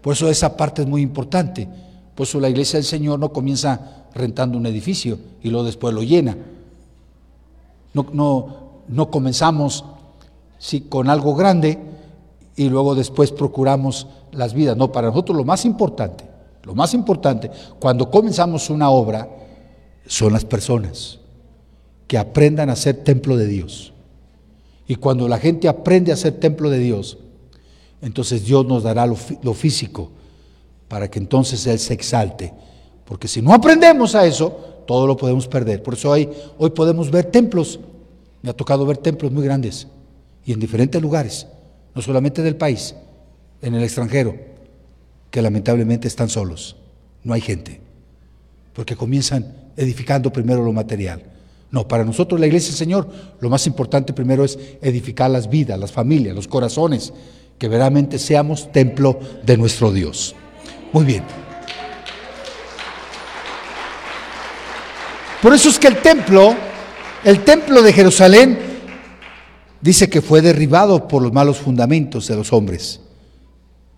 [0.00, 1.68] Por eso esa parte es muy importante.
[2.14, 6.02] Por eso la iglesia del Señor no comienza rentando un edificio y luego después lo
[6.02, 6.34] llena.
[7.92, 8.56] No, no,
[8.88, 9.84] no comenzamos
[10.58, 11.78] sí, con algo grande
[12.56, 14.76] y luego después procuramos las vidas.
[14.76, 16.24] No, para nosotros lo más importante,
[16.62, 19.28] lo más importante, cuando comenzamos una obra,
[20.06, 21.18] son las personas
[22.06, 23.92] que aprendan a ser templo de Dios.
[24.88, 27.18] Y cuando la gente aprende a ser templo de Dios,
[28.00, 30.10] entonces Dios nos dará lo, físico
[30.86, 32.52] para que entonces Él se exalte.
[33.04, 34.50] Porque si no aprendemos a eso,
[34.86, 35.82] todo lo podemos perder.
[35.82, 37.80] Por eso hoy, hoy podemos ver templos.
[38.42, 39.88] Me ha tocado ver templos muy grandes
[40.44, 41.48] y en diferentes lugares,
[41.96, 42.94] no solamente del país,
[43.62, 44.36] en el extranjero,
[45.30, 46.76] que lamentablemente están solos.
[47.24, 47.80] No hay gente.
[48.74, 51.22] Porque comienzan edificando primero lo material.
[51.70, 53.08] No, para nosotros la iglesia del Señor,
[53.40, 57.14] lo más importante primero es edificar las vidas, las familias, los corazones,
[57.58, 60.34] que verdaderamente seamos templo de nuestro Dios.
[60.92, 61.24] Muy bien.
[65.40, 66.54] Por eso es que el templo,
[67.24, 68.75] el templo de Jerusalén,
[69.86, 73.00] dice que fue derribado por los malos fundamentos de los hombres.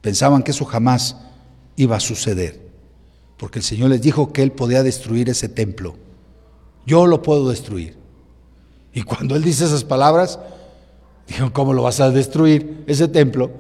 [0.01, 1.17] Pensaban que eso jamás
[1.75, 2.61] iba a suceder,
[3.37, 5.97] porque el Señor les dijo que Él podía destruir ese templo.
[6.87, 7.97] Yo lo puedo destruir.
[8.93, 10.39] Y cuando Él dice esas palabras,
[11.29, 13.51] Dijeron, ¿cómo lo vas a destruir ese templo?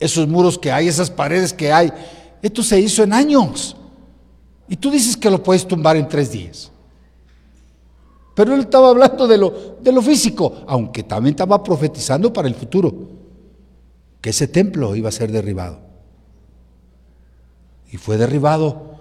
[0.00, 1.92] Esos muros que hay, esas paredes que hay,
[2.42, 3.76] esto se hizo en años.
[4.68, 6.72] Y tú dices que lo puedes tumbar en tres días.
[8.34, 12.54] Pero él estaba hablando de lo, de lo físico, aunque también estaba profetizando para el
[12.54, 12.92] futuro,
[14.20, 15.78] que ese templo iba a ser derribado.
[17.92, 18.96] Y fue derribado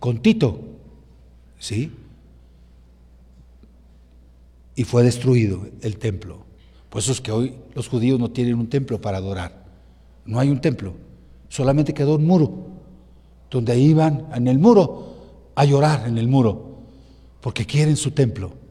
[0.00, 0.58] con Tito,
[1.58, 1.92] ¿sí?
[4.74, 6.38] y fue destruido el templo.
[6.90, 9.64] Por eso es que hoy los judíos no tienen un templo para adorar.
[10.24, 10.94] No hay un templo,
[11.48, 12.52] solamente quedó un muro,
[13.50, 15.14] donde iban en el muro
[15.54, 16.78] a llorar en el muro,
[17.40, 18.63] porque quieren su templo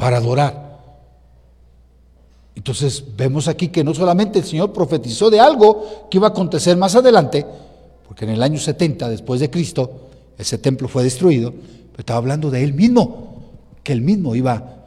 [0.00, 0.70] para adorar.
[2.54, 6.76] Entonces vemos aquí que no solamente el Señor profetizó de algo que iba a acontecer
[6.78, 7.46] más adelante,
[8.08, 10.08] porque en el año 70 después de Cristo
[10.38, 13.50] ese templo fue destruido, pero estaba hablando de Él mismo,
[13.82, 14.78] que Él mismo iba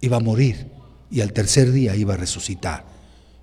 [0.00, 0.66] iba a morir
[1.10, 2.84] y al tercer día iba a resucitar.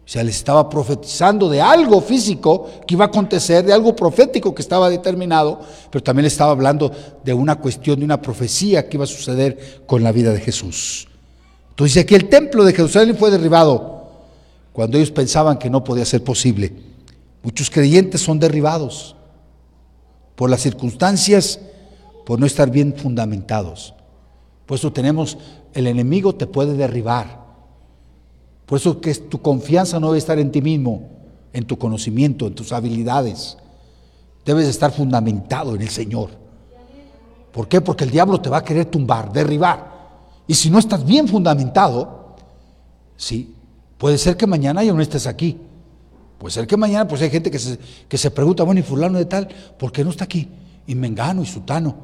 [0.04, 4.54] O sea, les estaba profetizando de algo físico que iba a acontecer, de algo profético
[4.54, 6.92] que estaba determinado, pero también le estaba hablando
[7.24, 11.08] de una cuestión, de una profecía que iba a suceder con la vida de Jesús.
[11.82, 14.04] Entonces aquí el templo de Jerusalén fue derribado
[14.72, 16.72] cuando ellos pensaban que no podía ser posible.
[17.42, 19.16] Muchos creyentes son derribados
[20.36, 21.60] por las circunstancias,
[22.24, 23.96] por no estar bien fundamentados.
[24.68, 25.40] Por eso tenemos
[25.74, 27.46] el enemigo te puede derribar.
[28.68, 31.10] Por eso que tu confianza no debe estar en ti mismo,
[31.52, 33.58] en tu conocimiento, en tus habilidades.
[34.46, 36.30] Debes estar fundamentado en el Señor.
[37.52, 37.82] ¿Por qué?
[37.82, 39.91] Porque el diablo te va a querer tumbar, derribar.
[40.52, 42.36] Y si no estás bien fundamentado,
[43.16, 43.56] sí,
[43.98, 45.58] puede ser que mañana ya no estés aquí.
[46.38, 49.18] Puede ser que mañana pues hay gente que se, que se pregunta, bueno, y fulano
[49.18, 49.48] de tal,
[49.80, 50.50] ¿por qué no está aquí?
[50.88, 51.96] Y Mengano y Sutano.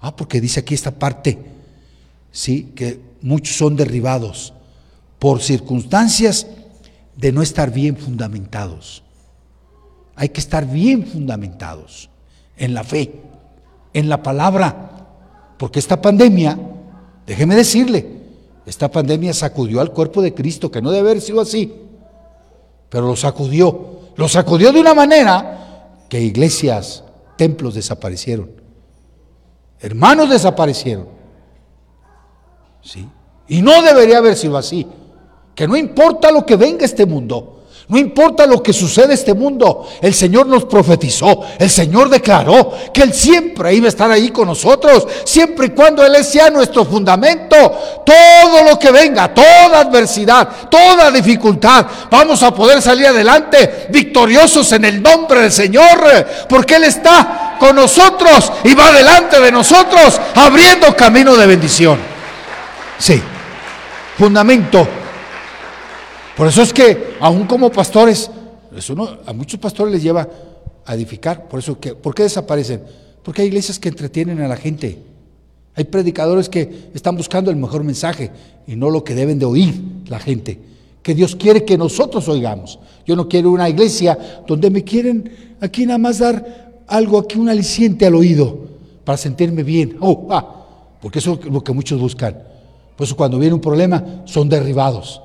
[0.00, 1.38] Ah, porque dice aquí esta parte,
[2.32, 4.54] sí, que muchos son derribados
[5.18, 6.46] por circunstancias
[7.18, 9.02] de no estar bien fundamentados.
[10.16, 12.08] Hay que estar bien fundamentados
[12.56, 13.20] en la fe,
[13.92, 15.06] en la palabra,
[15.58, 16.58] porque esta pandemia,
[17.30, 18.06] déjeme decirle,
[18.66, 21.88] esta pandemia sacudió al cuerpo de Cristo, que no debe haber sido así
[22.90, 24.00] pero lo sacudió.
[24.16, 27.04] Lo sacudió de una manera que iglesias,
[27.38, 28.50] templos desaparecieron.
[29.78, 31.08] Hermanos desaparecieron.
[32.82, 33.08] ¿Sí?
[33.48, 34.86] Y no debería haber sido así.
[35.54, 37.59] Que no importa lo que venga este mundo,
[37.90, 42.72] no importa lo que suceda en este mundo, el Señor nos profetizó, el Señor declaró
[42.94, 46.84] que Él siempre iba a estar ahí con nosotros, siempre y cuando Él sea nuestro
[46.84, 47.56] fundamento.
[48.06, 54.84] Todo lo que venga, toda adversidad, toda dificultad, vamos a poder salir adelante victoriosos en
[54.84, 60.94] el nombre del Señor, porque Él está con nosotros y va delante de nosotros abriendo
[60.94, 61.98] camino de bendición.
[62.98, 63.20] Sí,
[64.16, 64.99] fundamento
[66.40, 68.30] por eso es que, aún como pastores,
[68.74, 70.26] eso no, a muchos pastores les lleva
[70.86, 71.46] a edificar.
[71.46, 72.82] Por eso, que, ¿por qué desaparecen?
[73.22, 75.02] Porque hay iglesias que entretienen a la gente.
[75.74, 78.30] Hay predicadores que están buscando el mejor mensaje
[78.66, 80.58] y no lo que deben de oír la gente.
[81.02, 82.78] Que Dios quiere que nosotros oigamos.
[83.04, 87.50] Yo no quiero una iglesia donde me quieren aquí nada más dar algo, aquí un
[87.50, 88.60] aliciente al oído
[89.04, 89.98] para sentirme bien.
[90.00, 90.64] Oh, ah,
[91.02, 92.42] porque eso es lo que muchos buscan.
[92.96, 95.20] Por eso cuando viene un problema son derribados.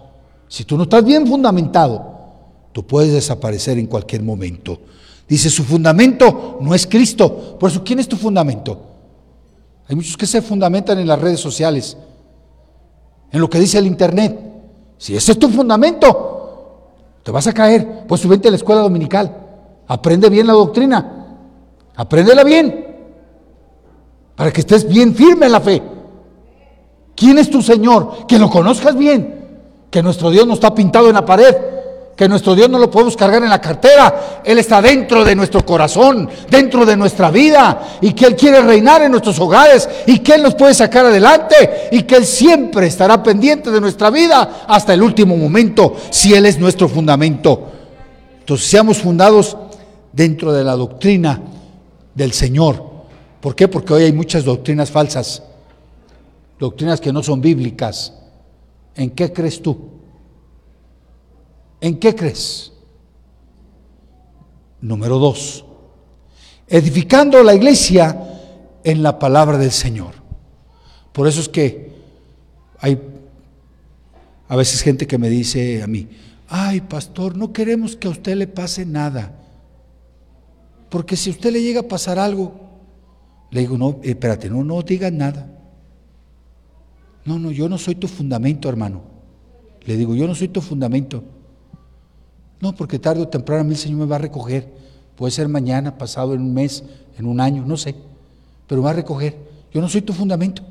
[0.47, 2.15] Si tú no estás bien fundamentado,
[2.71, 4.79] tú puedes desaparecer en cualquier momento.
[5.27, 7.57] Dice, su fundamento no es Cristo.
[7.59, 8.79] Por eso, ¿quién es tu fundamento?
[9.87, 11.97] Hay muchos que se fundamentan en las redes sociales,
[13.31, 14.39] en lo que dice el Internet.
[14.97, 16.91] Si ese es tu fundamento,
[17.23, 18.05] te vas a caer.
[18.07, 19.35] Pues vente a la escuela dominical.
[19.87, 21.39] Aprende bien la doctrina.
[21.95, 22.85] Apréndela bien.
[24.35, 25.81] Para que estés bien firme en la fe.
[27.15, 28.27] ¿Quién es tu Señor?
[28.27, 29.44] Que lo conozcas bien
[29.95, 31.55] que nuestro Dios no está pintado en la pared,
[32.17, 35.65] que nuestro Dios no lo podemos cargar en la cartera, Él está dentro de nuestro
[35.65, 40.33] corazón, dentro de nuestra vida, y que Él quiere reinar en nuestros hogares, y que
[40.33, 44.93] Él nos puede sacar adelante, y que Él siempre estará pendiente de nuestra vida hasta
[44.93, 47.71] el último momento, si Él es nuestro fundamento.
[48.39, 49.55] Entonces seamos fundados
[50.11, 51.41] dentro de la doctrina
[52.13, 52.83] del Señor.
[53.39, 53.69] ¿Por qué?
[53.69, 55.41] Porque hoy hay muchas doctrinas falsas,
[56.59, 58.11] doctrinas que no son bíblicas.
[58.95, 59.77] ¿En qué crees tú?
[61.81, 62.71] ¿En qué crees?
[64.81, 65.65] Número dos,
[66.67, 68.17] edificando la iglesia
[68.83, 70.13] en la palabra del Señor.
[71.11, 71.91] Por eso es que
[72.79, 73.01] hay
[74.47, 76.07] a veces gente que me dice a mí,
[76.47, 79.33] ay pastor, no queremos que a usted le pase nada,
[80.89, 82.53] porque si a usted le llega a pasar algo,
[83.49, 85.54] le digo, no, espérate, no, no digas nada.
[87.25, 89.01] No, no, yo no soy tu fundamento, hermano.
[89.85, 91.23] Le digo, yo no soy tu fundamento.
[92.61, 94.71] No, porque tarde o temprano a mí el Señor me va a recoger.
[95.15, 96.83] Puede ser mañana, pasado, en un mes,
[97.17, 97.95] en un año, no sé.
[98.67, 99.35] Pero me va a recoger.
[99.73, 100.61] Yo no soy tu fundamento.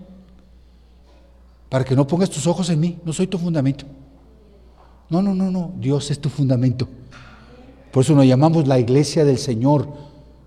[1.69, 3.85] Para que no pongas tus ojos en mí, no soy tu fundamento.
[5.11, 5.73] No, no, no, no.
[5.79, 6.89] Dios es tu fundamento.
[7.91, 9.89] Por eso nos llamamos la iglesia del Señor,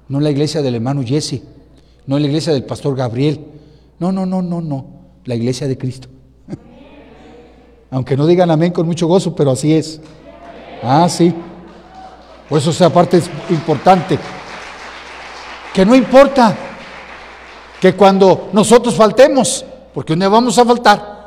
[0.07, 1.41] no la iglesia del hermano Jesse,
[2.05, 3.45] no la iglesia del pastor Gabriel.
[3.99, 4.96] No, no, no, no, no
[5.27, 6.07] la iglesia de Cristo.
[7.91, 10.01] Aunque no digan amén con mucho gozo, pero así es.
[10.81, 11.33] Ah, sí.
[12.49, 14.17] Por eso esa parte es importante.
[15.73, 16.55] Que no importa
[17.79, 19.63] que cuando nosotros faltemos,
[19.93, 21.17] porque un día vamos a faltar,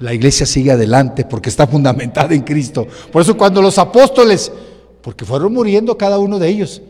[0.00, 2.86] la iglesia sigue adelante porque está fundamentada en Cristo.
[3.12, 4.50] Por eso cuando los apóstoles,
[5.02, 6.82] porque fueron muriendo cada uno de ellos,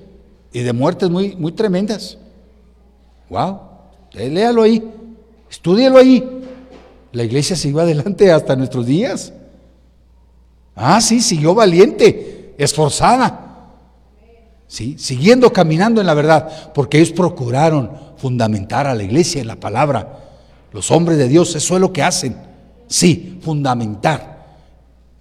[0.52, 2.18] y de muertes muy, muy tremendas.
[3.28, 3.60] Wow,
[4.12, 4.97] léalo ahí.
[5.50, 6.24] Estúdielo ahí.
[7.12, 9.32] La iglesia siguió adelante hasta nuestros días.
[10.74, 13.46] Ah, sí, siguió valiente, esforzada.
[14.66, 19.56] Sí, siguiendo caminando en la verdad, porque ellos procuraron fundamentar a la iglesia en la
[19.56, 20.18] palabra.
[20.72, 22.36] Los hombres de Dios, eso es lo que hacen.
[22.86, 24.38] Sí, fundamentar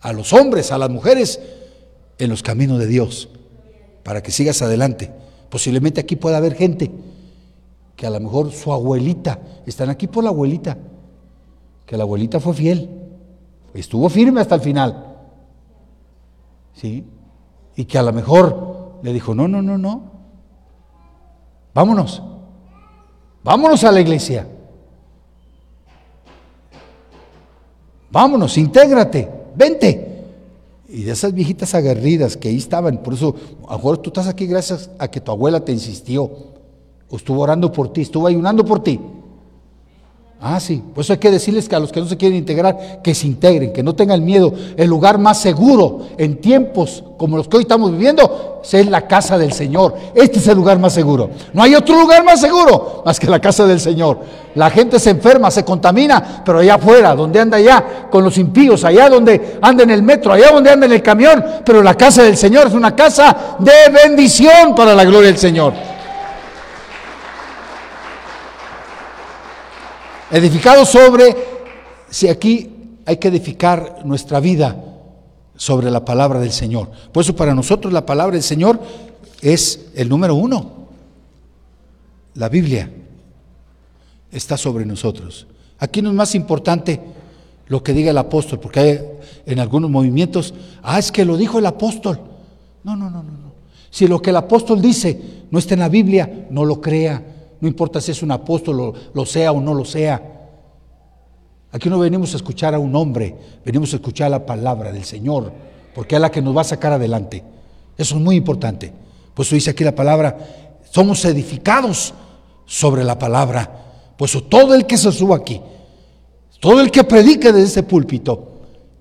[0.02, 1.40] a los hombres, a las mujeres
[2.20, 3.30] en los caminos de Dios,
[4.04, 5.12] para que sigas adelante.
[5.50, 6.92] Posiblemente aquí pueda haber gente
[7.98, 10.78] que a lo mejor su abuelita, están aquí por la abuelita,
[11.86, 12.90] que la abuelita fue fiel,
[13.74, 15.18] estuvo firme hasta el final,
[16.74, 17.06] ¿sí?
[17.76, 20.04] Y que a lo mejor le dijo, no, no, no, no,
[21.74, 22.24] vámonos,
[23.48, 24.46] Vámonos a la iglesia.
[28.12, 30.26] Vámonos, intégrate, vente.
[30.90, 33.34] Y de esas viejitas aguerridas que ahí estaban, por eso,
[33.70, 36.30] a lo mejor tú estás aquí gracias a que tu abuela te insistió,
[37.12, 39.00] estuvo orando por ti, estuvo ayunando por ti.
[40.40, 40.84] Ah, sí.
[40.94, 43.74] Pues hay que decirles que a los que no se quieren integrar, que se integren,
[43.74, 44.54] que no tengan miedo.
[44.76, 49.38] El lugar más seguro en tiempos como los que hoy estamos viviendo es la casa
[49.40, 49.96] del Señor.
[50.14, 51.32] Este es el lugar más seguro.
[51.54, 54.20] No hay otro lugar más seguro más que la casa del Señor.
[54.54, 58.84] La gente se enferma, se contamina, pero allá afuera, donde anda allá con los impíos,
[58.84, 62.22] allá donde anda en el metro, allá donde anda en el camión, pero la casa
[62.22, 65.74] del Señor es una casa de bendición para la gloria del Señor.
[70.30, 71.36] Edificado sobre,
[72.10, 72.70] si aquí
[73.06, 74.76] hay que edificar nuestra vida
[75.56, 76.92] sobre la palabra del Señor.
[77.12, 78.80] Por eso para nosotros la palabra del Señor
[79.42, 80.88] es el número uno.
[82.36, 82.92] La Biblia
[84.32, 85.48] está sobre nosotros.
[85.80, 87.00] Aquí no es más importante
[87.68, 89.00] lo que diga el apóstol, porque hay
[89.46, 90.54] en algunos movimientos,
[90.84, 92.20] ah, es que lo dijo el apóstol.
[92.84, 93.52] No, no, no, no, no.
[93.90, 97.37] Si lo que el apóstol dice no está en la Biblia, no lo crea.
[97.60, 100.22] No importa si es un apóstol, lo, sea o no lo sea.
[101.72, 103.36] Aquí no venimos a escuchar a un hombre,
[103.66, 105.52] venimos a escuchar la palabra del Señor,
[105.94, 107.44] porque es la que nos va a sacar adelante.
[107.98, 108.94] Eso es muy importante.
[109.34, 110.38] Pues dice aquí la palabra,
[110.92, 112.14] somos edificados
[112.66, 113.86] sobre la palabra.
[114.18, 115.62] Pues todo el que se suba aquí,
[116.60, 118.52] todo el que predique desde ese púlpito,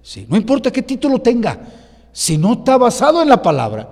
[0.03, 1.59] sí, no importa qué título tenga,
[2.13, 3.89] si no está basado en la palabra,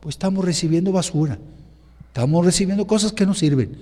[0.00, 1.38] pues estamos recibiendo basura.
[2.18, 3.78] Estamos recibiendo cosas que no sirven.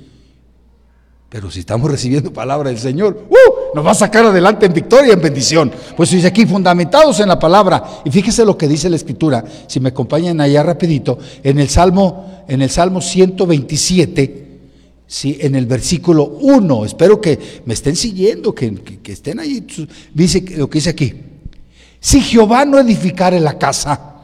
[1.31, 3.75] Pero si estamos recibiendo palabra del Señor, ¡uh!
[3.75, 5.73] nos va a sacar adelante en victoria, en bendición.
[5.97, 7.83] Pues dice aquí, fundamentados en la palabra.
[8.05, 12.45] Y fíjese lo que dice la Escritura, si me acompañan allá rapidito, en el Salmo,
[12.47, 14.45] en el Salmo 127,
[15.07, 19.65] Sí, en el versículo 1, espero que me estén siguiendo, que, que, estén ahí.
[20.13, 21.15] Dice lo que dice aquí:
[22.01, 24.17] Si Jehová no edificare la casa,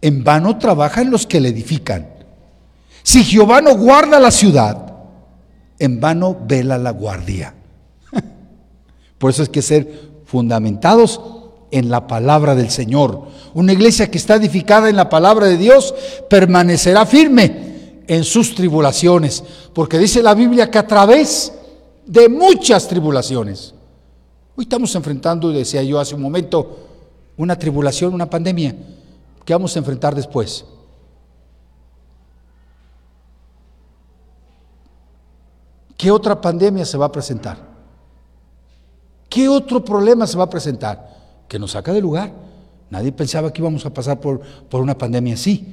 [0.00, 2.11] en vano trabajan los que le edifican.
[3.02, 4.92] Si Jehová no guarda la ciudad,
[5.78, 7.54] en vano vela la guardia.
[9.18, 11.20] Por eso es que ser fundamentados
[11.72, 13.26] en la palabra del Señor.
[13.54, 15.94] Una iglesia que está edificada en la palabra de Dios
[16.30, 19.42] permanecerá firme en sus tribulaciones,
[19.72, 21.52] porque dice la Biblia que a través
[22.06, 23.74] de muchas tribulaciones,
[24.54, 26.78] hoy estamos enfrentando, decía yo hace un momento,
[27.36, 28.76] una tribulación, una pandemia,
[29.44, 30.64] que vamos a enfrentar después.
[36.02, 37.56] ¿Qué otra pandemia se va a presentar?
[39.28, 41.16] ¿Qué otro problema se va a presentar?
[41.46, 42.32] Que nos saca de lugar.
[42.90, 45.64] Nadie pensaba que íbamos a pasar por, por una pandemia así,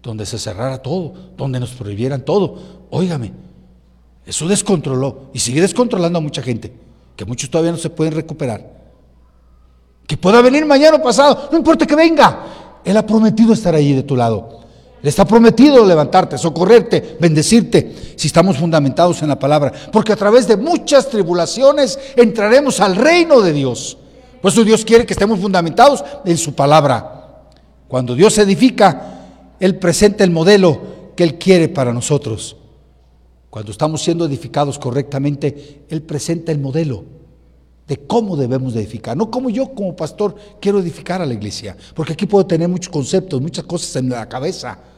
[0.00, 2.56] donde se cerrara todo, donde nos prohibieran todo.
[2.88, 3.32] Óigame,
[4.24, 6.72] eso descontroló y sigue descontrolando a mucha gente,
[7.16, 8.64] que muchos todavía no se pueden recuperar.
[10.06, 12.78] Que pueda venir mañana o pasado, no importa que venga.
[12.84, 14.60] Él ha prometido estar allí de tu lado.
[15.04, 19.70] Le está prometido levantarte, socorrerte, bendecirte, si estamos fundamentados en la palabra.
[19.92, 23.98] Porque a través de muchas tribulaciones entraremos al reino de Dios.
[24.40, 27.50] Por eso Dios quiere que estemos fundamentados en su palabra.
[27.86, 29.26] Cuando Dios edifica,
[29.60, 30.80] Él presenta el modelo
[31.14, 32.56] que Él quiere para nosotros.
[33.50, 37.04] Cuando estamos siendo edificados correctamente, Él presenta el modelo
[37.86, 39.18] de cómo debemos de edificar.
[39.18, 42.88] No como yo como pastor quiero edificar a la iglesia, porque aquí puedo tener muchos
[42.90, 44.93] conceptos, muchas cosas en la cabeza.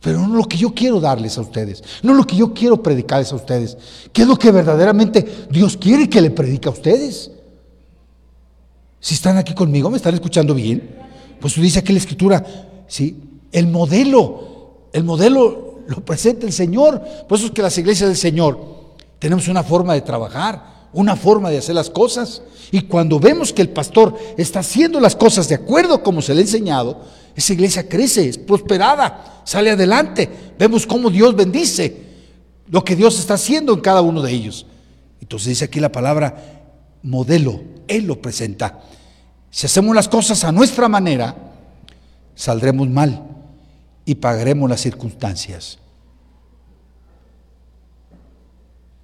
[0.00, 3.32] Pero no lo que yo quiero darles a ustedes, no lo que yo quiero predicarles
[3.32, 3.76] a ustedes.
[4.12, 7.30] ¿Qué es lo que verdaderamente Dios quiere que le predique a ustedes?
[9.00, 10.96] Si están aquí conmigo, ¿me están escuchando bien?
[11.40, 12.44] Pues dice aquí la escritura,
[12.86, 13.16] ¿sí?
[13.52, 17.02] El modelo, el modelo lo presenta el Señor.
[17.28, 18.58] Por eso es que las iglesias del Señor
[19.18, 22.42] tenemos una forma de trabajar, una forma de hacer las cosas.
[22.70, 26.40] Y cuando vemos que el pastor está haciendo las cosas de acuerdo como se le
[26.40, 27.00] ha enseñado,
[27.38, 30.28] esa iglesia crece, es prosperada, sale adelante.
[30.58, 31.96] Vemos cómo Dios bendice
[32.66, 34.66] lo que Dios está haciendo en cada uno de ellos.
[35.20, 36.64] Entonces dice aquí la palabra
[37.04, 38.80] modelo, Él lo presenta.
[39.52, 41.36] Si hacemos las cosas a nuestra manera,
[42.34, 43.24] saldremos mal
[44.04, 45.78] y pagaremos las circunstancias.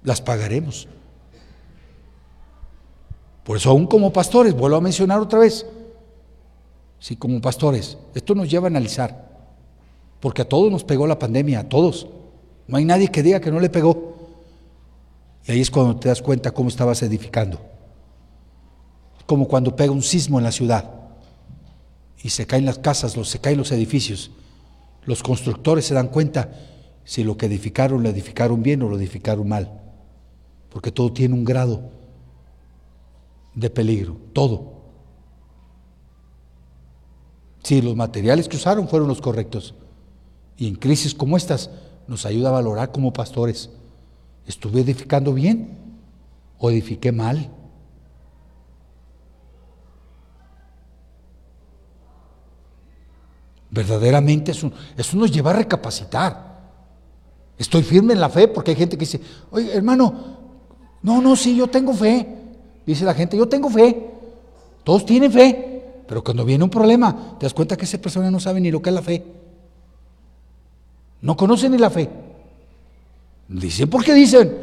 [0.03, 0.89] Las pagaremos.
[3.45, 5.65] Por eso aún como pastores, vuelvo a mencionar otra vez,
[7.05, 9.29] Sí, como pastores, esto nos lleva a analizar,
[10.19, 12.07] porque a todos nos pegó la pandemia, a todos.
[12.65, 14.15] No hay nadie que diga que no le pegó.
[15.45, 17.61] Y ahí es cuando te das cuenta cómo estabas edificando.
[19.27, 20.89] Como cuando pega un sismo en la ciudad
[22.23, 24.31] y se caen las casas, se caen los edificios.
[25.03, 26.59] Los constructores se dan cuenta
[27.03, 29.79] si lo que edificaron lo edificaron bien o lo edificaron mal,
[30.71, 31.87] porque todo tiene un grado
[33.53, 34.74] de peligro, todo.
[37.65, 39.73] Si los materiales que usaron fueron los correctos,
[40.55, 41.71] y en crisis como estas
[42.07, 43.71] nos ayuda a valorar como pastores,
[44.45, 45.75] ¿estuve edificando bien
[46.59, 47.49] o edifiqué mal?
[53.71, 56.59] Verdaderamente eso, eso nos lleva a recapacitar.
[57.57, 60.37] Estoy firme en la fe porque hay gente que dice, oye hermano,
[61.01, 62.27] no, no, sí, yo tengo fe.
[62.85, 64.07] Dice la gente, yo tengo fe.
[64.83, 65.74] Todos tienen fe.
[66.07, 68.81] Pero cuando viene un problema, te das cuenta que esa persona no sabe ni lo
[68.81, 69.23] que es la fe.
[71.21, 72.09] No conoce ni la fe.
[73.47, 74.53] Dicen porque dicen,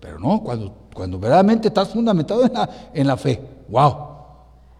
[0.00, 3.94] pero no, cuando, cuando verdaderamente estás fundamentado en la, en la fe, wow,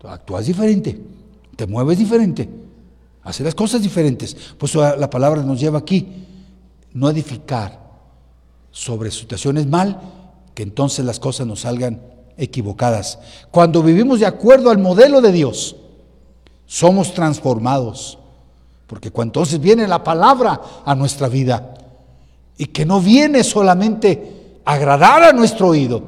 [0.04, 1.00] actúas diferente,
[1.56, 2.48] te mueves diferente
[3.28, 4.34] hacer las cosas diferentes.
[4.56, 6.08] Pues la palabra nos lleva aquí,
[6.94, 7.78] no edificar
[8.70, 10.00] sobre situaciones mal,
[10.54, 12.00] que entonces las cosas nos salgan
[12.36, 13.18] equivocadas.
[13.50, 15.76] Cuando vivimos de acuerdo al modelo de Dios,
[16.68, 18.18] somos transformados,
[18.86, 21.74] porque cuando entonces viene la palabra a nuestra vida,
[22.58, 26.02] y que no viene solamente a agradar a nuestro oído,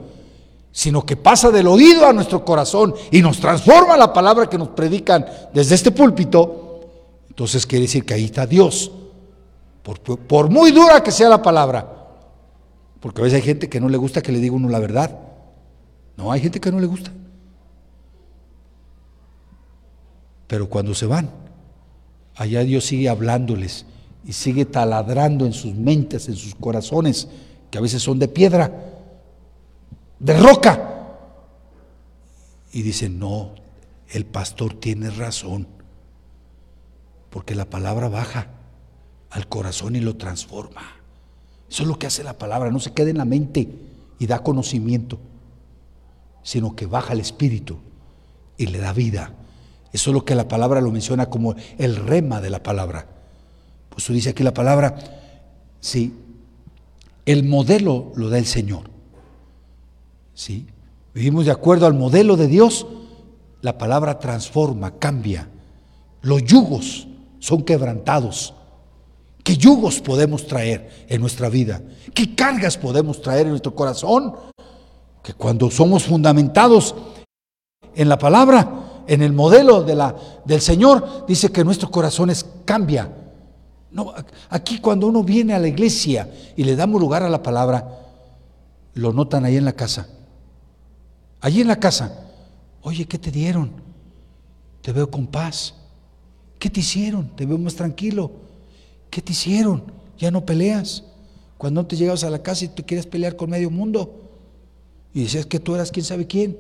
[0.71, 4.69] sino que pasa del oído a nuestro corazón y nos transforma la palabra que nos
[4.69, 6.81] predican desde este púlpito,
[7.29, 8.93] entonces quiere decir que ahí está Dios.
[9.83, 11.97] Por, muy dura que sea la palabra.
[13.01, 15.19] Porque a veces hay gente que no le gusta que le diga uno la verdad.
[16.17, 17.11] No, hay gente que no le gusta.
[20.51, 21.31] Pero cuando se van,
[22.35, 23.87] allá Dios sigue hablándoles
[24.27, 27.29] y sigue taladrando en sus mentes, en sus corazones,
[27.71, 28.69] que a veces son de piedra,
[30.19, 31.07] de roca.
[32.73, 33.53] Y dicen, no,
[34.09, 35.69] el pastor tiene razón
[37.31, 38.49] porque la palabra baja
[39.31, 40.83] al corazón y lo transforma.
[41.71, 43.69] Eso es lo que hace la palabra, no se queda en la mente
[44.19, 45.21] y da conocimiento,
[46.43, 47.79] sino que baja al espíritu
[48.57, 49.33] y le da vida.
[49.93, 53.07] Eso es lo que la palabra lo menciona como el rema de la palabra.
[53.89, 54.97] Pues eso dice aquí la palabra,
[55.81, 56.15] sí,
[57.27, 58.91] el modelo lo da el Señor.
[60.35, 60.67] ¿Sí?
[61.13, 62.87] Vivimos de acuerdo al modelo de Dios,
[63.63, 65.49] la palabra transforma, cambia.
[66.23, 67.09] Los yugos
[67.41, 68.55] son quebrantados.
[69.43, 71.83] ¿Qué yugos podemos traer en nuestra vida?
[72.15, 74.35] ¿Qué cargas podemos traer en nuestro corazón?
[75.23, 76.95] Que cuando somos fundamentados
[77.95, 82.47] en la palabra, en el modelo de la, del Señor, dice que nuestro corazón es,
[82.65, 83.13] cambia.
[83.91, 84.15] No,
[84.49, 87.99] aquí cuando uno viene a la iglesia y le damos lugar a la palabra,
[88.95, 90.09] lo notan ahí en la casa.
[91.41, 92.31] Allí en la casa,
[92.83, 93.73] oye, ¿qué te dieron?
[94.83, 95.75] Te veo con paz.
[96.59, 97.35] ¿Qué te hicieron?
[97.35, 98.31] Te veo más tranquilo.
[99.09, 99.83] ¿Qué te hicieron?
[100.19, 101.05] Ya no peleas.
[101.59, 104.31] Cuando te llegabas a la casa y tú quieres pelear con medio mundo
[105.13, 106.57] y decías que tú eras quién sabe quién.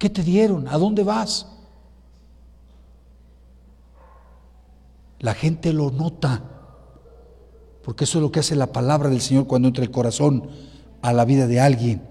[0.00, 0.66] ¿Qué te dieron?
[0.66, 1.46] ¿A dónde vas?
[5.18, 6.42] La gente lo nota,
[7.84, 10.48] porque eso es lo que hace la palabra del Señor cuando entra el corazón
[11.02, 12.02] a la vida de alguien.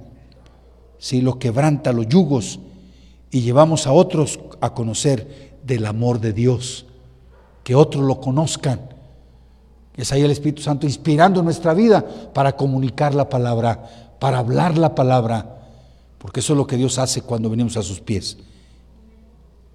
[0.99, 2.59] Si lo quebranta los yugos
[3.31, 6.85] y llevamos a otros a conocer del amor de Dios,
[7.63, 8.81] que otros lo conozcan.
[9.97, 14.93] Es ahí el Espíritu Santo inspirando nuestra vida para comunicar la palabra, para hablar la
[14.93, 15.58] palabra,
[16.19, 18.37] porque eso es lo que Dios hace cuando venimos a sus pies.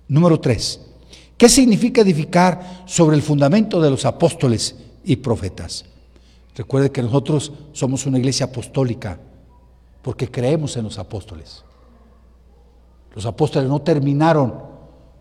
[0.06, 0.80] Número tres,
[1.36, 5.86] ¿qué significa edificar sobre el fundamento de los apóstoles y profetas?
[6.54, 9.18] Recuerde que nosotros somos una iglesia apostólica
[10.02, 11.64] porque creemos en los apóstoles.
[13.14, 14.54] Los apóstoles no terminaron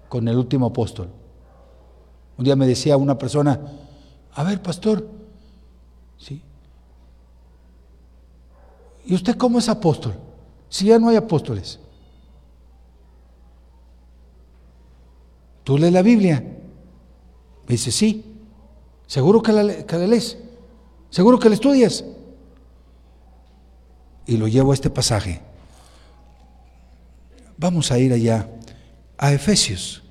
[0.09, 1.09] con el último apóstol.
[2.37, 3.59] Un día me decía una persona,
[4.33, 5.07] a ver, pastor,
[6.17, 6.41] ¿sí?
[9.05, 10.15] ¿Y usted cómo es apóstol?
[10.73, 11.77] Si ya no hay apóstoles.
[15.63, 16.39] ¿Tú lees la Biblia?
[16.39, 18.25] Me dice, sí.
[19.05, 19.61] ¿Seguro que la,
[20.07, 20.35] lees?
[21.11, 22.03] ¿Seguro que la estudias?
[24.25, 25.41] Y lo llevo a este pasaje.
[27.55, 28.49] Vamos a ir allá
[29.19, 30.01] a Efesios.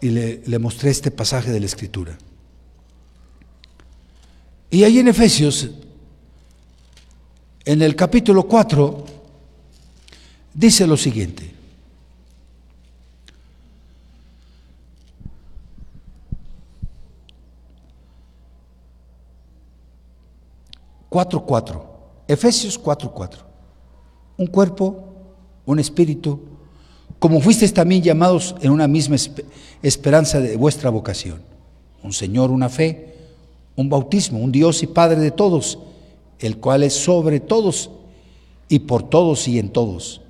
[0.00, 2.16] Y le, mostré este pasaje de la Escritura.
[4.70, 5.68] Y ahí en Efesios,
[7.64, 9.04] en el capítulo 4,
[10.54, 11.52] dice lo siguiente.
[21.08, 21.94] Cuatro, cuatro.
[22.26, 23.54] Efesios 4, 4
[24.36, 25.04] un cuerpo,
[25.66, 26.40] un espíritu,
[27.18, 29.16] como fuisteis también llamados en una misma
[29.82, 31.42] esperanza de vuestra vocación.
[32.02, 33.14] un Señor, una fe,
[33.76, 35.78] un bautismo, un Dios y Padre de todos,
[36.46, 37.90] el cual es sobre todos
[38.68, 40.20] y por todos y en todos.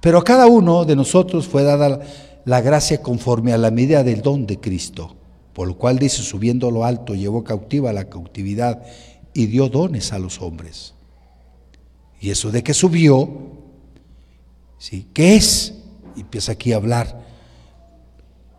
[0.00, 2.00] Pero a cada uno de nosotros fue dada
[2.44, 5.14] la gracia conforme a la medida del don de Cristo,
[5.52, 8.82] por lo cual dice, subiendo lo alto, llevó cautiva la cautividad
[9.32, 10.94] y dio dones a los hombres.
[12.20, 13.28] Y eso de que subió,
[14.78, 15.08] ¿sí?
[15.12, 15.74] ¿qué es?
[16.16, 17.24] Y empieza aquí a hablar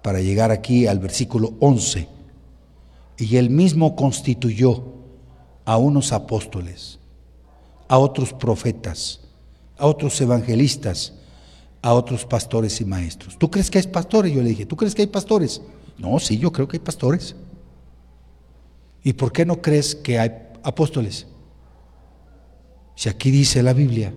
[0.02, 2.08] para llegar aquí al versículo 11.
[3.18, 4.84] Y él mismo constituyó
[5.66, 7.00] a unos apóstoles,
[7.88, 9.20] a otros profetas,
[9.78, 11.14] a otros evangelistas,
[11.82, 13.38] a otros pastores y maestros.
[13.38, 14.32] ¿Tú crees que hay pastores?
[14.32, 15.62] Yo le dije, ¿tú crees que hay pastores?
[15.98, 17.36] No, sí, yo creo que hay pastores.
[19.04, 20.32] ¿Y por qué no crees que hay
[20.64, 21.28] apóstoles?
[22.96, 24.14] Si aquí dice la Biblia.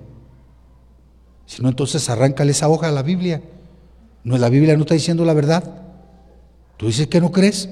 [1.46, 3.42] Si no, entonces arráncale esa hoja a la Biblia.
[4.22, 5.82] No, la Biblia no está diciendo la verdad.
[6.76, 7.68] Tú dices que no crees.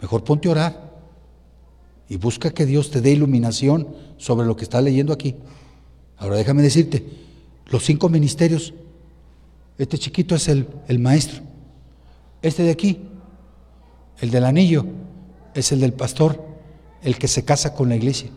[0.00, 0.89] Mejor ponte a orar
[2.10, 3.86] y busca que Dios te dé iluminación
[4.18, 5.36] sobre lo que está leyendo aquí.
[6.18, 7.06] Ahora déjame decirte,
[7.68, 8.74] los cinco ministerios,
[9.78, 11.40] este chiquito es el, el maestro,
[12.42, 13.00] este de aquí,
[14.18, 14.84] el del anillo,
[15.54, 16.44] es el del pastor,
[17.02, 18.28] el que se casa con la iglesia.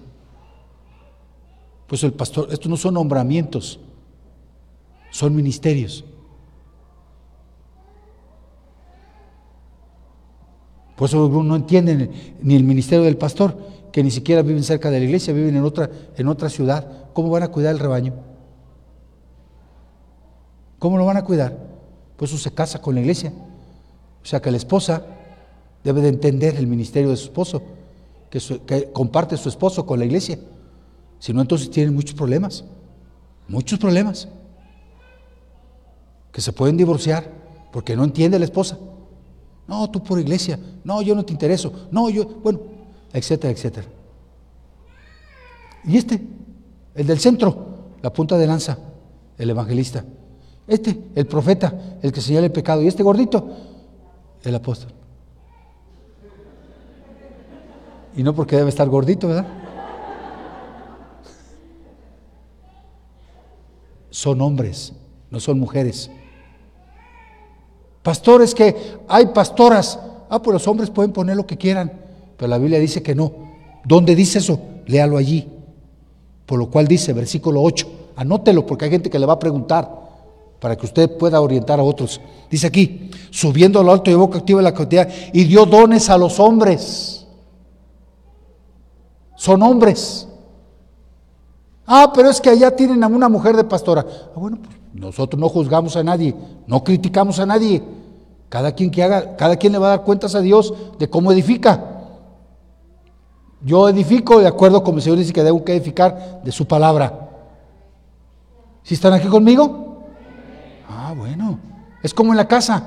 [1.87, 3.79] Pues el pastor, estos no son nombramientos,
[5.09, 6.05] son ministerios.
[10.95, 13.57] Por eso no entienden ni el ministerio del pastor,
[13.91, 16.87] que ni siquiera viven cerca de la iglesia, viven en otra, en otra ciudad.
[17.13, 18.13] ¿Cómo van a cuidar el rebaño?
[20.79, 21.57] ¿Cómo lo van a cuidar?
[22.17, 23.31] Pues eso se casa con la iglesia.
[24.21, 25.05] O sea que la esposa
[25.83, 27.61] debe de entender el ministerio de su esposo,
[28.29, 30.39] que, que comparte su esposo con la iglesia.
[31.19, 32.65] Si no, entonces tienen muchos problemas.
[33.47, 34.27] Muchos problemas.
[36.31, 37.29] Que se pueden divorciar
[37.71, 38.77] porque no entiende la esposa.
[39.67, 40.59] No, tú por iglesia.
[40.83, 41.87] No, yo no te intereso.
[41.91, 42.59] No, yo, bueno,
[43.11, 43.87] etcétera, etcétera.
[45.85, 46.21] Y este,
[46.95, 47.67] el del centro,
[48.01, 48.77] la punta de lanza,
[49.37, 50.03] el evangelista.
[50.67, 52.81] Este, el profeta, el que señala el pecado.
[52.81, 53.49] Y este gordito,
[54.43, 54.91] el apóstol.
[58.15, 59.47] Y no porque debe estar gordito, ¿verdad?
[64.09, 64.93] Son hombres,
[65.31, 66.11] no son mujeres.
[68.03, 68.75] Pastores que
[69.07, 69.97] hay pastoras.
[70.29, 71.91] Ah, pues los hombres pueden poner lo que quieran,
[72.37, 73.31] pero la Biblia dice que no.
[73.85, 74.59] ¿Dónde dice eso?
[74.85, 75.49] Léalo allí.
[76.45, 77.87] Por lo cual dice, versículo 8,
[78.17, 80.03] anótelo porque hay gente que le va a preguntar
[80.59, 82.19] para que usted pueda orientar a otros.
[82.49, 86.39] Dice aquí, subiendo a lo alto llevó activa la cautividad y dio dones a los
[86.39, 87.25] hombres.
[89.35, 90.27] Son hombres.
[91.85, 94.05] Ah, pero es que allá tienen a una mujer de pastora.
[94.07, 96.35] Ah, bueno, pues nosotros no juzgamos a nadie,
[96.67, 97.83] no criticamos a nadie.
[98.49, 101.31] Cada quien que haga, cada quien le va a dar cuentas a Dios de cómo
[101.31, 101.83] edifica.
[103.61, 107.29] Yo edifico de acuerdo como el Señor dice que debo que edificar de su palabra.
[108.83, 110.03] ¿Si están aquí conmigo?
[110.89, 111.57] Ah, bueno.
[112.03, 112.83] Es como en la casa.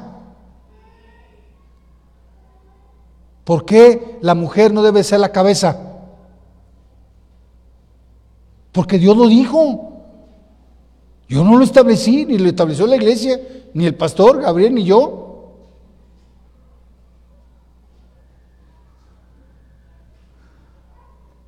[3.44, 5.78] ¿Por qué la mujer no debe ser la cabeza?
[8.77, 9.95] Porque Dios lo dijo.
[11.31, 13.41] Yo no lo establecí, ni lo estableció la iglesia,
[13.72, 15.64] ni el pastor Gabriel, ni yo.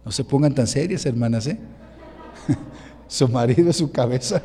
[0.06, 1.60] No se pongan tan serias, hermanas, ¿eh?
[3.08, 4.42] su marido es su cabeza.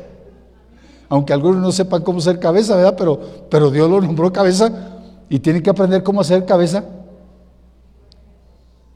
[1.08, 2.96] Aunque algunos no sepan cómo ser cabeza, ¿verdad?
[2.98, 3.18] Pero,
[3.50, 6.84] pero Dios lo nombró cabeza y tienen que aprender cómo ser cabeza.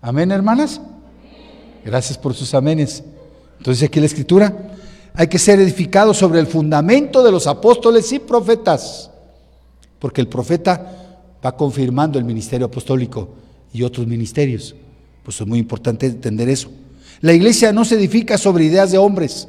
[0.02, 0.78] Amén, hermanas.
[1.86, 3.02] Gracias por sus amenes.
[3.58, 4.56] Entonces aquí la escritura,
[5.14, 9.10] hay que ser edificado sobre el fundamento de los apóstoles y profetas,
[9.98, 13.28] porque el profeta va confirmando el ministerio apostólico
[13.72, 14.74] y otros ministerios.
[15.22, 16.70] Pues es muy importante entender eso.
[17.20, 19.48] La iglesia no se edifica sobre ideas de hombres.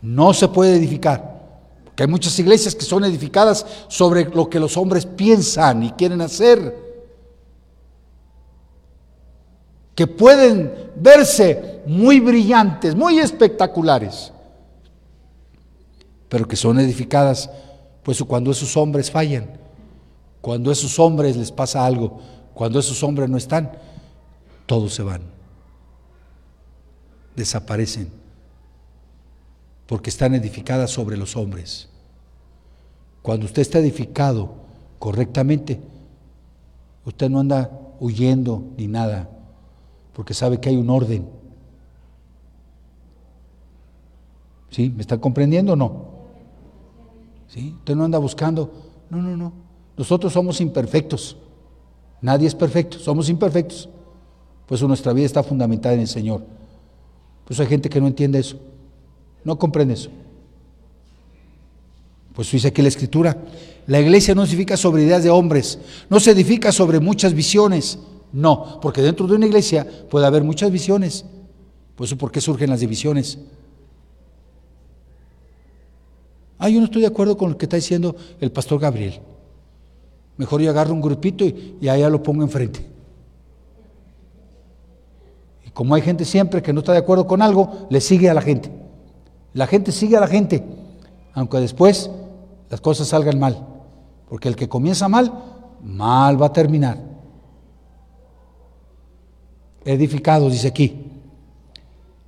[0.00, 1.38] No se puede edificar.
[1.84, 6.20] Porque hay muchas iglesias que son edificadas sobre lo que los hombres piensan y quieren
[6.20, 6.87] hacer.
[9.98, 14.32] Que pueden verse muy brillantes, muy espectaculares,
[16.28, 17.50] pero que son edificadas
[18.04, 19.58] pues cuando esos hombres fallan,
[20.40, 22.20] cuando esos hombres les pasa algo,
[22.54, 23.72] cuando esos hombres no están,
[24.66, 25.22] todos se van,
[27.34, 28.08] desaparecen,
[29.88, 31.88] porque están edificadas sobre los hombres.
[33.20, 34.54] Cuando usted está edificado
[35.00, 35.80] correctamente,
[37.04, 37.68] usted no anda
[37.98, 39.30] huyendo ni nada
[40.18, 41.24] porque sabe que hay un orden.
[44.68, 44.92] ¿Sí?
[44.92, 46.06] ¿Me están comprendiendo o no?
[47.46, 47.76] ¿Sí?
[47.78, 48.68] Usted no anda buscando.
[49.10, 49.52] No, no, no.
[49.96, 51.36] Nosotros somos imperfectos.
[52.20, 53.88] Nadie es perfecto, somos imperfectos.
[54.66, 56.42] Pues nuestra vida está fundamentada en el Señor.
[57.44, 58.58] Pues hay gente que no entiende eso,
[59.44, 60.10] no comprende eso.
[62.34, 63.40] Pues dice aquí la escritura,
[63.86, 65.78] la iglesia no se edifica sobre ideas de hombres,
[66.10, 68.00] no se edifica sobre muchas visiones,
[68.32, 71.24] no, porque dentro de una iglesia puede haber muchas visiones.
[71.96, 73.38] Por eso, ¿por qué surgen las divisiones?
[76.58, 79.20] Ah, yo no estoy de acuerdo con lo que está diciendo el pastor Gabriel.
[80.36, 82.84] Mejor yo agarro un grupito y, y allá lo pongo enfrente.
[85.66, 88.34] Y como hay gente siempre que no está de acuerdo con algo, le sigue a
[88.34, 88.70] la gente.
[89.54, 90.64] La gente sigue a la gente,
[91.32, 92.10] aunque después
[92.68, 93.66] las cosas salgan mal.
[94.28, 95.32] Porque el que comienza mal,
[95.82, 97.07] mal va a terminar.
[99.88, 100.96] Edificado, dice aquí.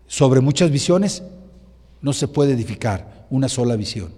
[0.07, 1.23] Sobre muchas visiones
[2.01, 4.15] no se puede edificar una sola visión.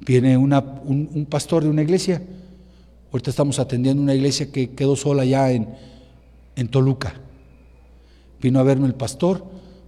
[0.00, 2.22] Viene un, pastor de una iglesia.
[3.10, 5.74] Ahorita estamos atendiendo una iglesia que quedó sola ya en,
[6.54, 7.14] en Toluca.
[8.42, 9.42] Vino a verme el pastor.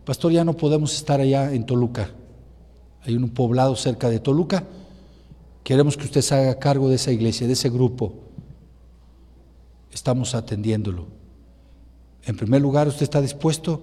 [0.06, 2.08] Pastor, ya no podemos estar allá en Toluca.
[3.02, 4.64] Hay un poblado cerca de Toluca.
[5.64, 8.14] Queremos que usted se haga cargo de esa iglesia, de ese grupo.
[9.92, 11.06] Estamos atendiéndolo.
[12.24, 13.82] En primer lugar, usted está dispuesto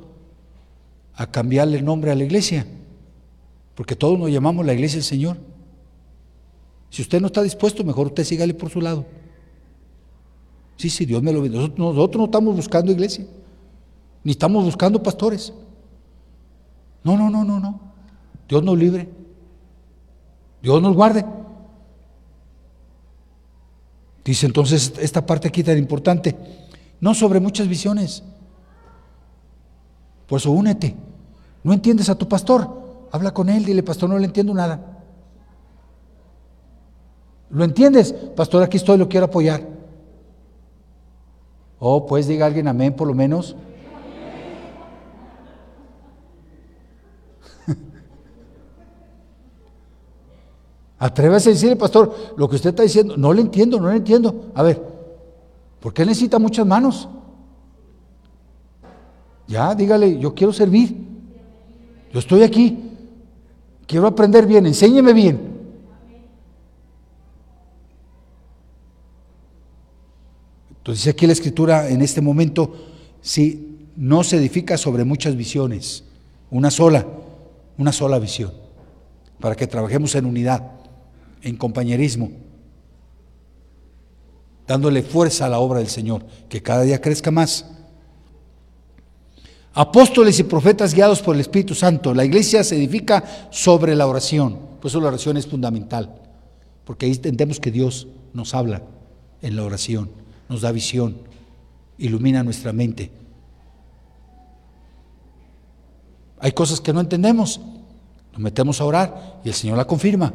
[1.13, 2.65] a cambiarle el nombre a la iglesia,
[3.75, 5.37] porque todos nos llamamos la iglesia del Señor.
[6.89, 9.05] Si usted no está dispuesto, mejor usted sígale por su lado.
[10.77, 11.69] Sí, sí, Dios me lo bendiga.
[11.77, 13.25] Nosotros, no estamos buscando iglesia,
[14.23, 15.53] ni estamos buscando pastores.
[17.03, 17.79] No, no, no, no, no.
[18.47, 19.07] Dios nos libre.
[20.61, 21.25] Dios nos guarde.
[24.29, 26.35] Dice entonces esta parte aquí tan importante,
[27.01, 28.23] no sobre muchas visiones.
[30.27, 30.95] Por eso únete.
[31.63, 35.01] No entiendes a tu pastor, habla con él, dile, pastor, no le entiendo nada.
[37.49, 38.13] ¿Lo entiendes?
[38.13, 39.67] Pastor, aquí estoy, lo quiero apoyar.
[41.79, 43.55] Oh, pues diga alguien amén por lo menos.
[50.99, 54.51] Atrévase a decirle, pastor, lo que usted está diciendo, no le entiendo, no le entiendo.
[54.53, 54.81] A ver,
[55.79, 57.07] ¿por qué necesita muchas manos?
[59.47, 61.07] Ya, dígale, yo quiero servir.
[62.13, 62.77] Yo estoy aquí.
[63.87, 65.59] Quiero aprender bien, enséñeme bien.
[70.77, 72.73] Entonces aquí la escritura en este momento,
[73.21, 76.03] si no se edifica sobre muchas visiones,
[76.51, 77.05] una sola,
[77.77, 78.51] una sola visión,
[79.39, 80.78] para que trabajemos en unidad,
[81.41, 82.31] en compañerismo,
[84.67, 87.65] dándole fuerza a la obra del Señor, que cada día crezca más.
[89.73, 92.13] Apóstoles y profetas guiados por el Espíritu Santo.
[92.13, 94.59] La iglesia se edifica sobre la oración.
[94.81, 96.15] Por eso la oración es fundamental.
[96.83, 98.81] Porque ahí entendemos que Dios nos habla
[99.41, 100.09] en la oración
[100.49, 101.15] nos da visión,
[101.99, 103.11] ilumina nuestra mente.
[106.39, 107.61] Hay cosas que no entendemos,
[108.33, 110.33] nos metemos a orar y el Señor la confirma.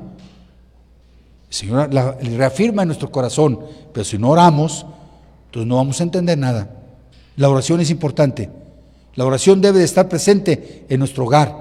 [1.55, 3.61] Señor la reafirma en nuestro corazón,
[3.93, 4.87] pero si no oramos,
[5.47, 6.69] entonces no vamos a entender nada.
[7.37, 8.51] La oración es importante.
[9.15, 11.57] La oración debe de estar presente en nuestro hogar,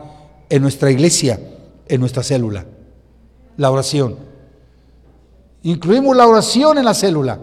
[0.49, 1.39] en nuestra iglesia,
[1.87, 2.65] en nuestra célula.
[3.57, 4.17] La oración.
[5.61, 7.39] Incluimos la oración en la célula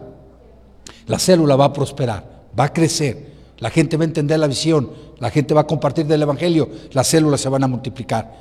[1.11, 2.25] la célula va a prosperar,
[2.59, 6.07] va a crecer, la gente va a entender la visión, la gente va a compartir
[6.07, 8.33] del Evangelio, las células se van a multiplicar.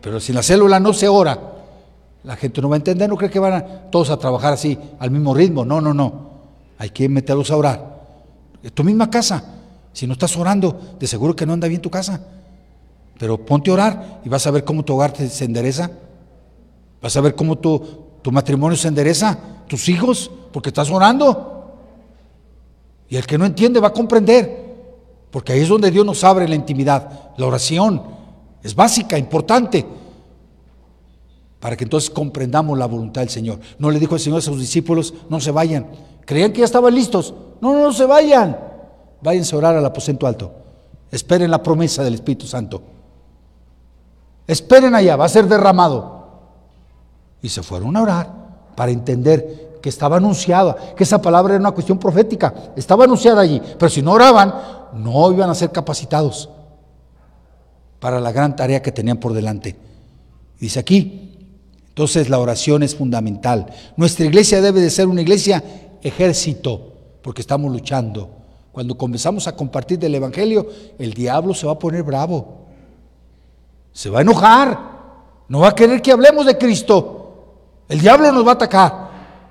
[0.00, 1.61] Pero si la célula no se ora,
[2.24, 4.78] la gente no va a entender, no cree que van a, todos a trabajar así,
[4.98, 5.64] al mismo ritmo.
[5.64, 6.30] No, no, no.
[6.78, 8.02] Hay que meterlos a orar.
[8.62, 9.44] En tu misma casa,
[9.92, 12.20] si no estás orando, de seguro que no anda bien tu casa.
[13.18, 15.90] Pero ponte a orar y vas a ver cómo tu hogar se endereza.
[17.00, 17.80] Vas a ver cómo tu,
[18.22, 21.76] tu matrimonio se endereza, tus hijos, porque estás orando.
[23.08, 24.74] Y el que no entiende va a comprender,
[25.30, 27.32] porque ahí es donde Dios nos abre la intimidad.
[27.36, 28.02] La oración
[28.62, 29.84] es básica, importante,
[31.62, 33.60] para que entonces comprendamos la voluntad del Señor.
[33.78, 35.86] No le dijo el Señor a sus discípulos, no se vayan.
[36.26, 37.32] Creían que ya estaban listos.
[37.60, 38.58] No, no, no se vayan.
[39.22, 40.52] Váyanse a orar al aposento alto.
[41.08, 42.82] Esperen la promesa del Espíritu Santo.
[44.44, 46.24] Esperen allá, va a ser derramado.
[47.40, 48.32] Y se fueron a orar
[48.74, 53.62] para entender que estaba anunciada, que esa palabra era una cuestión profética, estaba anunciada allí,
[53.78, 54.52] pero si no oraban,
[54.94, 56.50] no iban a ser capacitados
[58.00, 59.76] para la gran tarea que tenían por delante.
[60.58, 61.31] Dice aquí,
[61.92, 63.66] entonces la oración es fundamental.
[63.98, 65.62] Nuestra iglesia debe de ser una iglesia
[66.00, 68.30] ejército, porque estamos luchando.
[68.72, 70.66] Cuando comenzamos a compartir del Evangelio,
[70.98, 72.60] el diablo se va a poner bravo,
[73.92, 74.78] se va a enojar,
[75.48, 77.82] no va a querer que hablemos de Cristo.
[77.90, 79.01] El diablo nos va a atacar.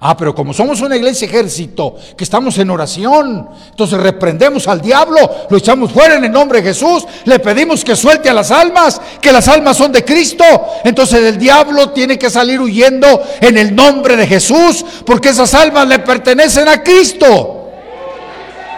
[0.03, 5.17] Ah, pero como somos una iglesia ejército, que estamos en oración, entonces reprendemos al diablo,
[5.47, 8.99] lo echamos fuera en el nombre de Jesús, le pedimos que suelte a las almas,
[9.21, 10.43] que las almas son de Cristo.
[10.83, 15.87] Entonces el diablo tiene que salir huyendo en el nombre de Jesús, porque esas almas
[15.87, 17.69] le pertenecen a Cristo.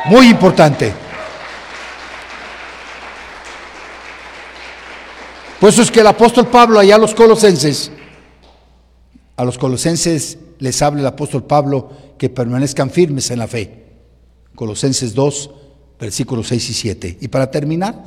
[0.07, 0.93] Muy importante.
[5.57, 7.91] Por eso es que el apóstol Pablo allá a los colosenses,
[9.37, 13.83] a los colosenses les habla el apóstol Pablo que permanezcan firmes en la fe.
[14.55, 15.49] Colosenses 2,
[15.99, 17.17] versículos 6 y 7.
[17.19, 18.01] Y para terminar,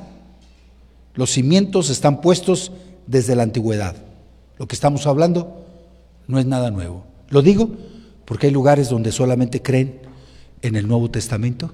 [1.12, 2.72] los cimientos están puestos
[3.06, 3.94] desde la antigüedad.
[4.58, 5.66] Lo que estamos hablando
[6.28, 7.04] no es nada nuevo.
[7.28, 7.68] Lo digo
[8.24, 10.00] porque hay lugares donde solamente creen
[10.62, 11.72] en el Nuevo Testamento,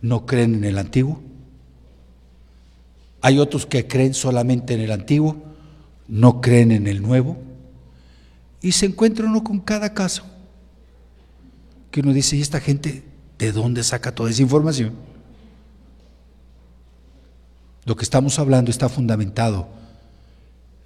[0.00, 1.20] no creen en el Antiguo.
[3.22, 5.34] Hay otros que creen solamente en el Antiguo,
[6.06, 7.47] no creen en el Nuevo.
[8.60, 10.24] Y se encuentra uno con cada caso.
[11.90, 13.04] Que uno dice, ¿y esta gente
[13.38, 14.94] de dónde saca toda esa información?
[17.84, 19.68] Lo que estamos hablando está fundamentado.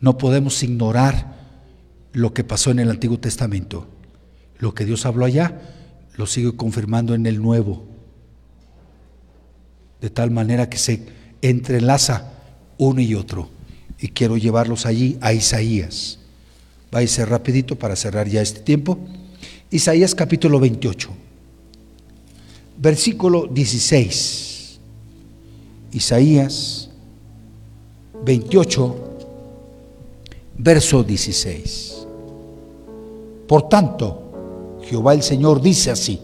[0.01, 1.35] No podemos ignorar
[2.13, 3.89] lo que pasó en el Antiguo Testamento.
[4.59, 5.61] Lo que Dios habló allá,
[6.17, 7.87] lo sigue confirmando en el Nuevo.
[10.01, 11.07] De tal manera que se
[11.41, 12.33] entrelaza
[12.79, 13.51] uno y otro.
[13.99, 16.19] Y quiero llevarlos allí a Isaías.
[16.93, 18.99] Váyase rapidito para cerrar ya este tiempo.
[19.71, 21.09] Isaías capítulo 28,
[22.77, 24.79] versículo 16.
[25.93, 26.91] Isaías
[28.27, 28.97] 28,
[30.59, 32.07] verso 16.
[33.49, 36.21] Por tanto, Jehová el Señor dice así,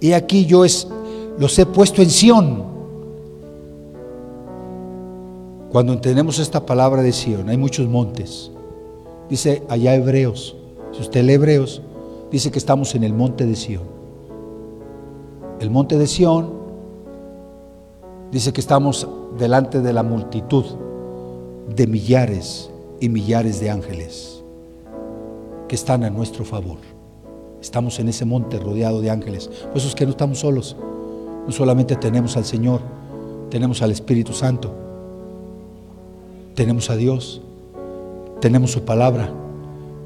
[0.00, 0.86] y aquí yo es,
[1.40, 2.70] los he puesto en Sión.
[5.70, 8.52] Cuando entendemos esta palabra de Sión, hay muchos montes.
[9.30, 10.56] Dice allá Hebreos,
[10.90, 11.80] si usted lee Hebreos,
[12.32, 13.84] dice que estamos en el monte de Sión.
[15.60, 16.52] El monte de Sión
[18.32, 19.06] dice que estamos
[19.38, 20.64] delante de la multitud
[21.74, 24.42] de millares y millares de ángeles
[25.68, 26.78] que están a nuestro favor.
[27.60, 29.46] Estamos en ese monte rodeado de ángeles.
[29.46, 30.76] Por eso es que no estamos solos.
[31.46, 32.80] No solamente tenemos al Señor,
[33.48, 34.74] tenemos al Espíritu Santo,
[36.54, 37.42] tenemos a Dios,
[38.40, 39.32] tenemos su palabra,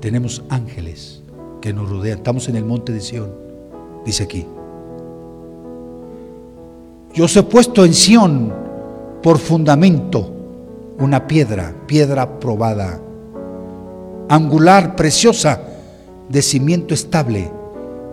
[0.01, 1.23] tenemos ángeles
[1.61, 2.19] que nos rodean.
[2.19, 3.31] Estamos en el monte de Sión,
[4.05, 4.47] dice aquí.
[7.15, 8.53] Yo os he puesto en Sión
[9.23, 10.31] por fundamento
[10.99, 13.01] una piedra, piedra probada,
[14.29, 15.61] angular, preciosa,
[16.29, 17.51] de cimiento estable.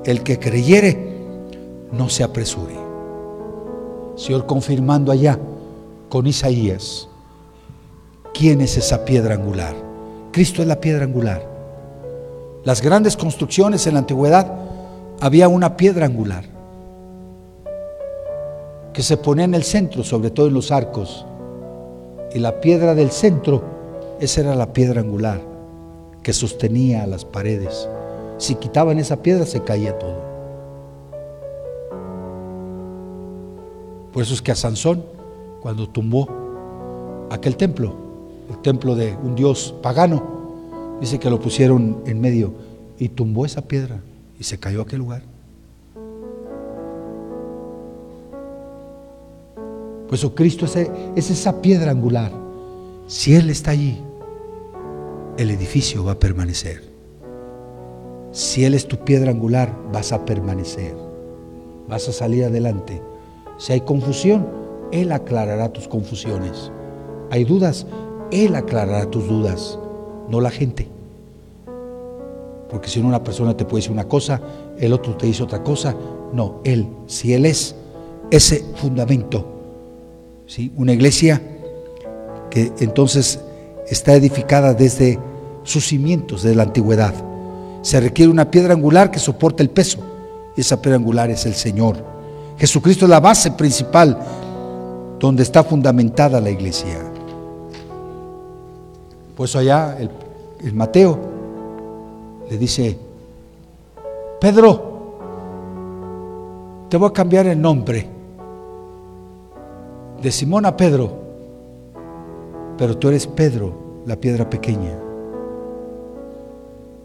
[0.05, 1.11] El que creyere,
[1.91, 2.75] no se apresure.
[4.15, 5.39] Señor, confirmando allá
[6.09, 7.07] con Isaías,
[8.33, 9.90] ¿quién es esa piedra angular?
[10.31, 11.45] Cristo es la piedra angular.
[12.63, 14.49] Las grandes construcciones en la antigüedad
[15.19, 16.45] había una piedra angular
[18.93, 21.25] que se ponía en el centro, sobre todo en los arcos.
[22.33, 23.61] Y la piedra del centro,
[24.19, 25.41] esa era la piedra angular
[26.23, 27.89] que sostenía las paredes.
[28.37, 30.31] Si quitaban esa piedra se caía todo.
[34.13, 35.03] Por eso es que a Sansón,
[35.61, 36.27] cuando tumbó
[37.29, 38.00] aquel templo,
[38.51, 42.53] el templo de un dios pagano, dice que lo pusieron en medio
[42.99, 44.01] y tumbó esa piedra
[44.37, 45.23] y se cayó a aquel lugar.
[50.09, 52.33] Pues oh, Cristo es esa piedra angular.
[53.07, 53.97] Si Él está allí,
[55.37, 56.83] el edificio va a permanecer.
[58.33, 60.93] Si Él es tu piedra angular, vas a permanecer.
[61.87, 63.01] Vas a salir adelante.
[63.57, 64.45] Si hay confusión,
[64.91, 66.69] Él aclarará tus confusiones.
[67.29, 67.87] Hay dudas,
[68.31, 69.77] él aclarará tus dudas,
[70.29, 70.87] no la gente.
[72.69, 74.39] Porque si una persona te puede decir una cosa,
[74.79, 75.93] el otro te dice otra cosa.
[76.31, 77.75] No, Él, si Él es
[78.31, 79.45] ese fundamento,
[80.47, 80.71] ¿sí?
[80.77, 81.41] una iglesia
[82.49, 83.41] que entonces
[83.89, 85.19] está edificada desde
[85.63, 87.13] sus cimientos, de la antigüedad.
[87.81, 89.99] Se requiere una piedra angular que soporte el peso.
[90.55, 91.97] Y esa piedra angular es el Señor.
[92.57, 94.17] Jesucristo es la base principal
[95.19, 97.10] donde está fundamentada la iglesia.
[99.41, 101.17] Por eso allá el, Mateo
[102.47, 102.95] le dice,
[104.39, 105.17] Pedro,
[106.87, 108.07] te voy a cambiar el nombre
[110.21, 111.09] de Simón a Pedro,
[112.77, 113.73] pero tú eres Pedro,
[114.05, 114.95] la piedra pequeña.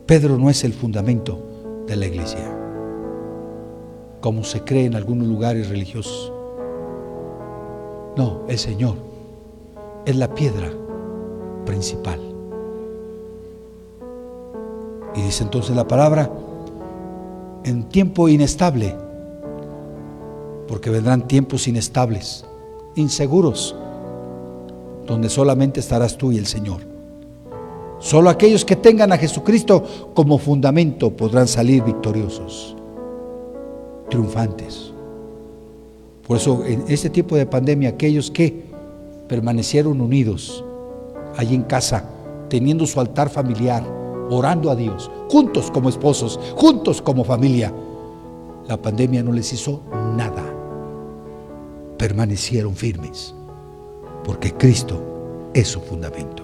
[0.04, 1.38] Pedro no es el fundamento
[1.86, 2.54] de la iglesia,
[4.20, 6.30] como se cree en algunos lugares religiosos.
[8.14, 8.96] No, el Señor
[10.04, 10.70] es la piedra
[11.64, 12.25] principal.
[15.16, 16.30] Y dice entonces la palabra,
[17.64, 18.94] en tiempo inestable,
[20.68, 22.44] porque vendrán tiempos inestables,
[22.96, 23.74] inseguros,
[25.06, 26.80] donde solamente estarás tú y el Señor.
[27.98, 32.76] Solo aquellos que tengan a Jesucristo como fundamento podrán salir victoriosos,
[34.10, 34.92] triunfantes.
[36.26, 38.64] Por eso en este tiempo de pandemia, aquellos que
[39.28, 40.62] permanecieron unidos
[41.36, 42.04] allí en casa,
[42.48, 43.95] teniendo su altar familiar,
[44.30, 47.72] orando a Dios, juntos como esposos, juntos como familia,
[48.68, 49.80] la pandemia no les hizo
[50.16, 50.42] nada.
[51.98, 53.34] Permanecieron firmes,
[54.24, 55.00] porque Cristo
[55.54, 56.42] es su fundamento.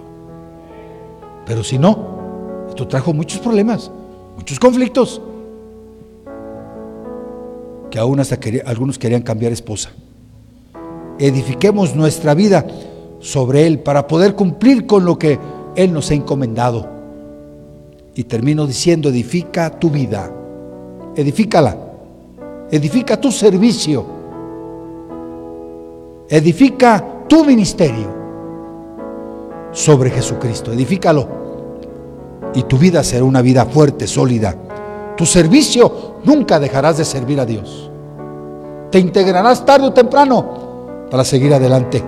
[1.45, 3.91] Pero si no, esto trajo muchos problemas,
[4.37, 5.21] muchos conflictos,
[7.91, 9.91] que aún hasta algunos querían cambiar esposa.
[11.19, 12.65] Edifiquemos nuestra vida
[13.19, 15.37] sobre Él para poder cumplir con lo que
[15.75, 16.92] Él nos ha encomendado.
[18.15, 20.31] Y termino diciendo, edifica tu vida,
[21.15, 21.75] edifícala,
[22.69, 24.05] edifica tu servicio,
[26.29, 28.23] edifica tu ministerio
[29.73, 30.71] sobre Jesucristo.
[30.71, 31.27] Edifícalo.
[32.53, 34.55] Y tu vida será una vida fuerte, sólida.
[35.17, 37.89] Tu servicio nunca dejarás de servir a Dios.
[38.91, 42.03] Te integrarás tarde o temprano para seguir adelante.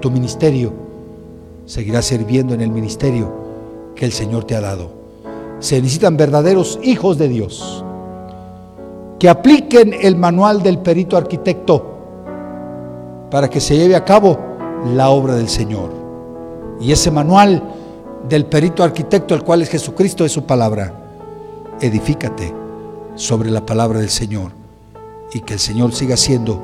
[0.00, 0.72] Tu ministerio
[1.66, 3.32] seguirá sirviendo en el ministerio
[3.96, 5.03] que el Señor te ha dado.
[5.58, 7.84] Se necesitan verdaderos hijos de Dios
[9.18, 11.94] que apliquen el manual del perito arquitecto
[13.30, 14.38] para que se lleve a cabo
[14.94, 15.90] la obra del Señor.
[16.80, 17.62] Y ese manual
[18.28, 20.92] del perito arquitecto, el cual es Jesucristo, es su palabra.
[21.80, 22.54] Edifícate
[23.14, 24.52] sobre la palabra del Señor
[25.32, 26.62] y que el Señor siga siendo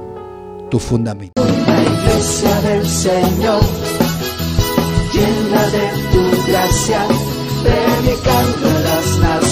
[0.71, 1.43] tu fundamento.
[1.43, 3.61] La iglesia del Señor,
[5.13, 7.07] llena de tu gracia,
[7.63, 8.80] predicando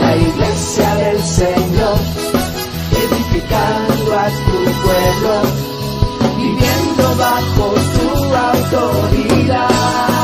[0.00, 1.98] La iglesia del Señor,
[3.04, 5.34] edificando a tu pueblo,
[6.36, 10.17] viviendo bajo tu autoridad.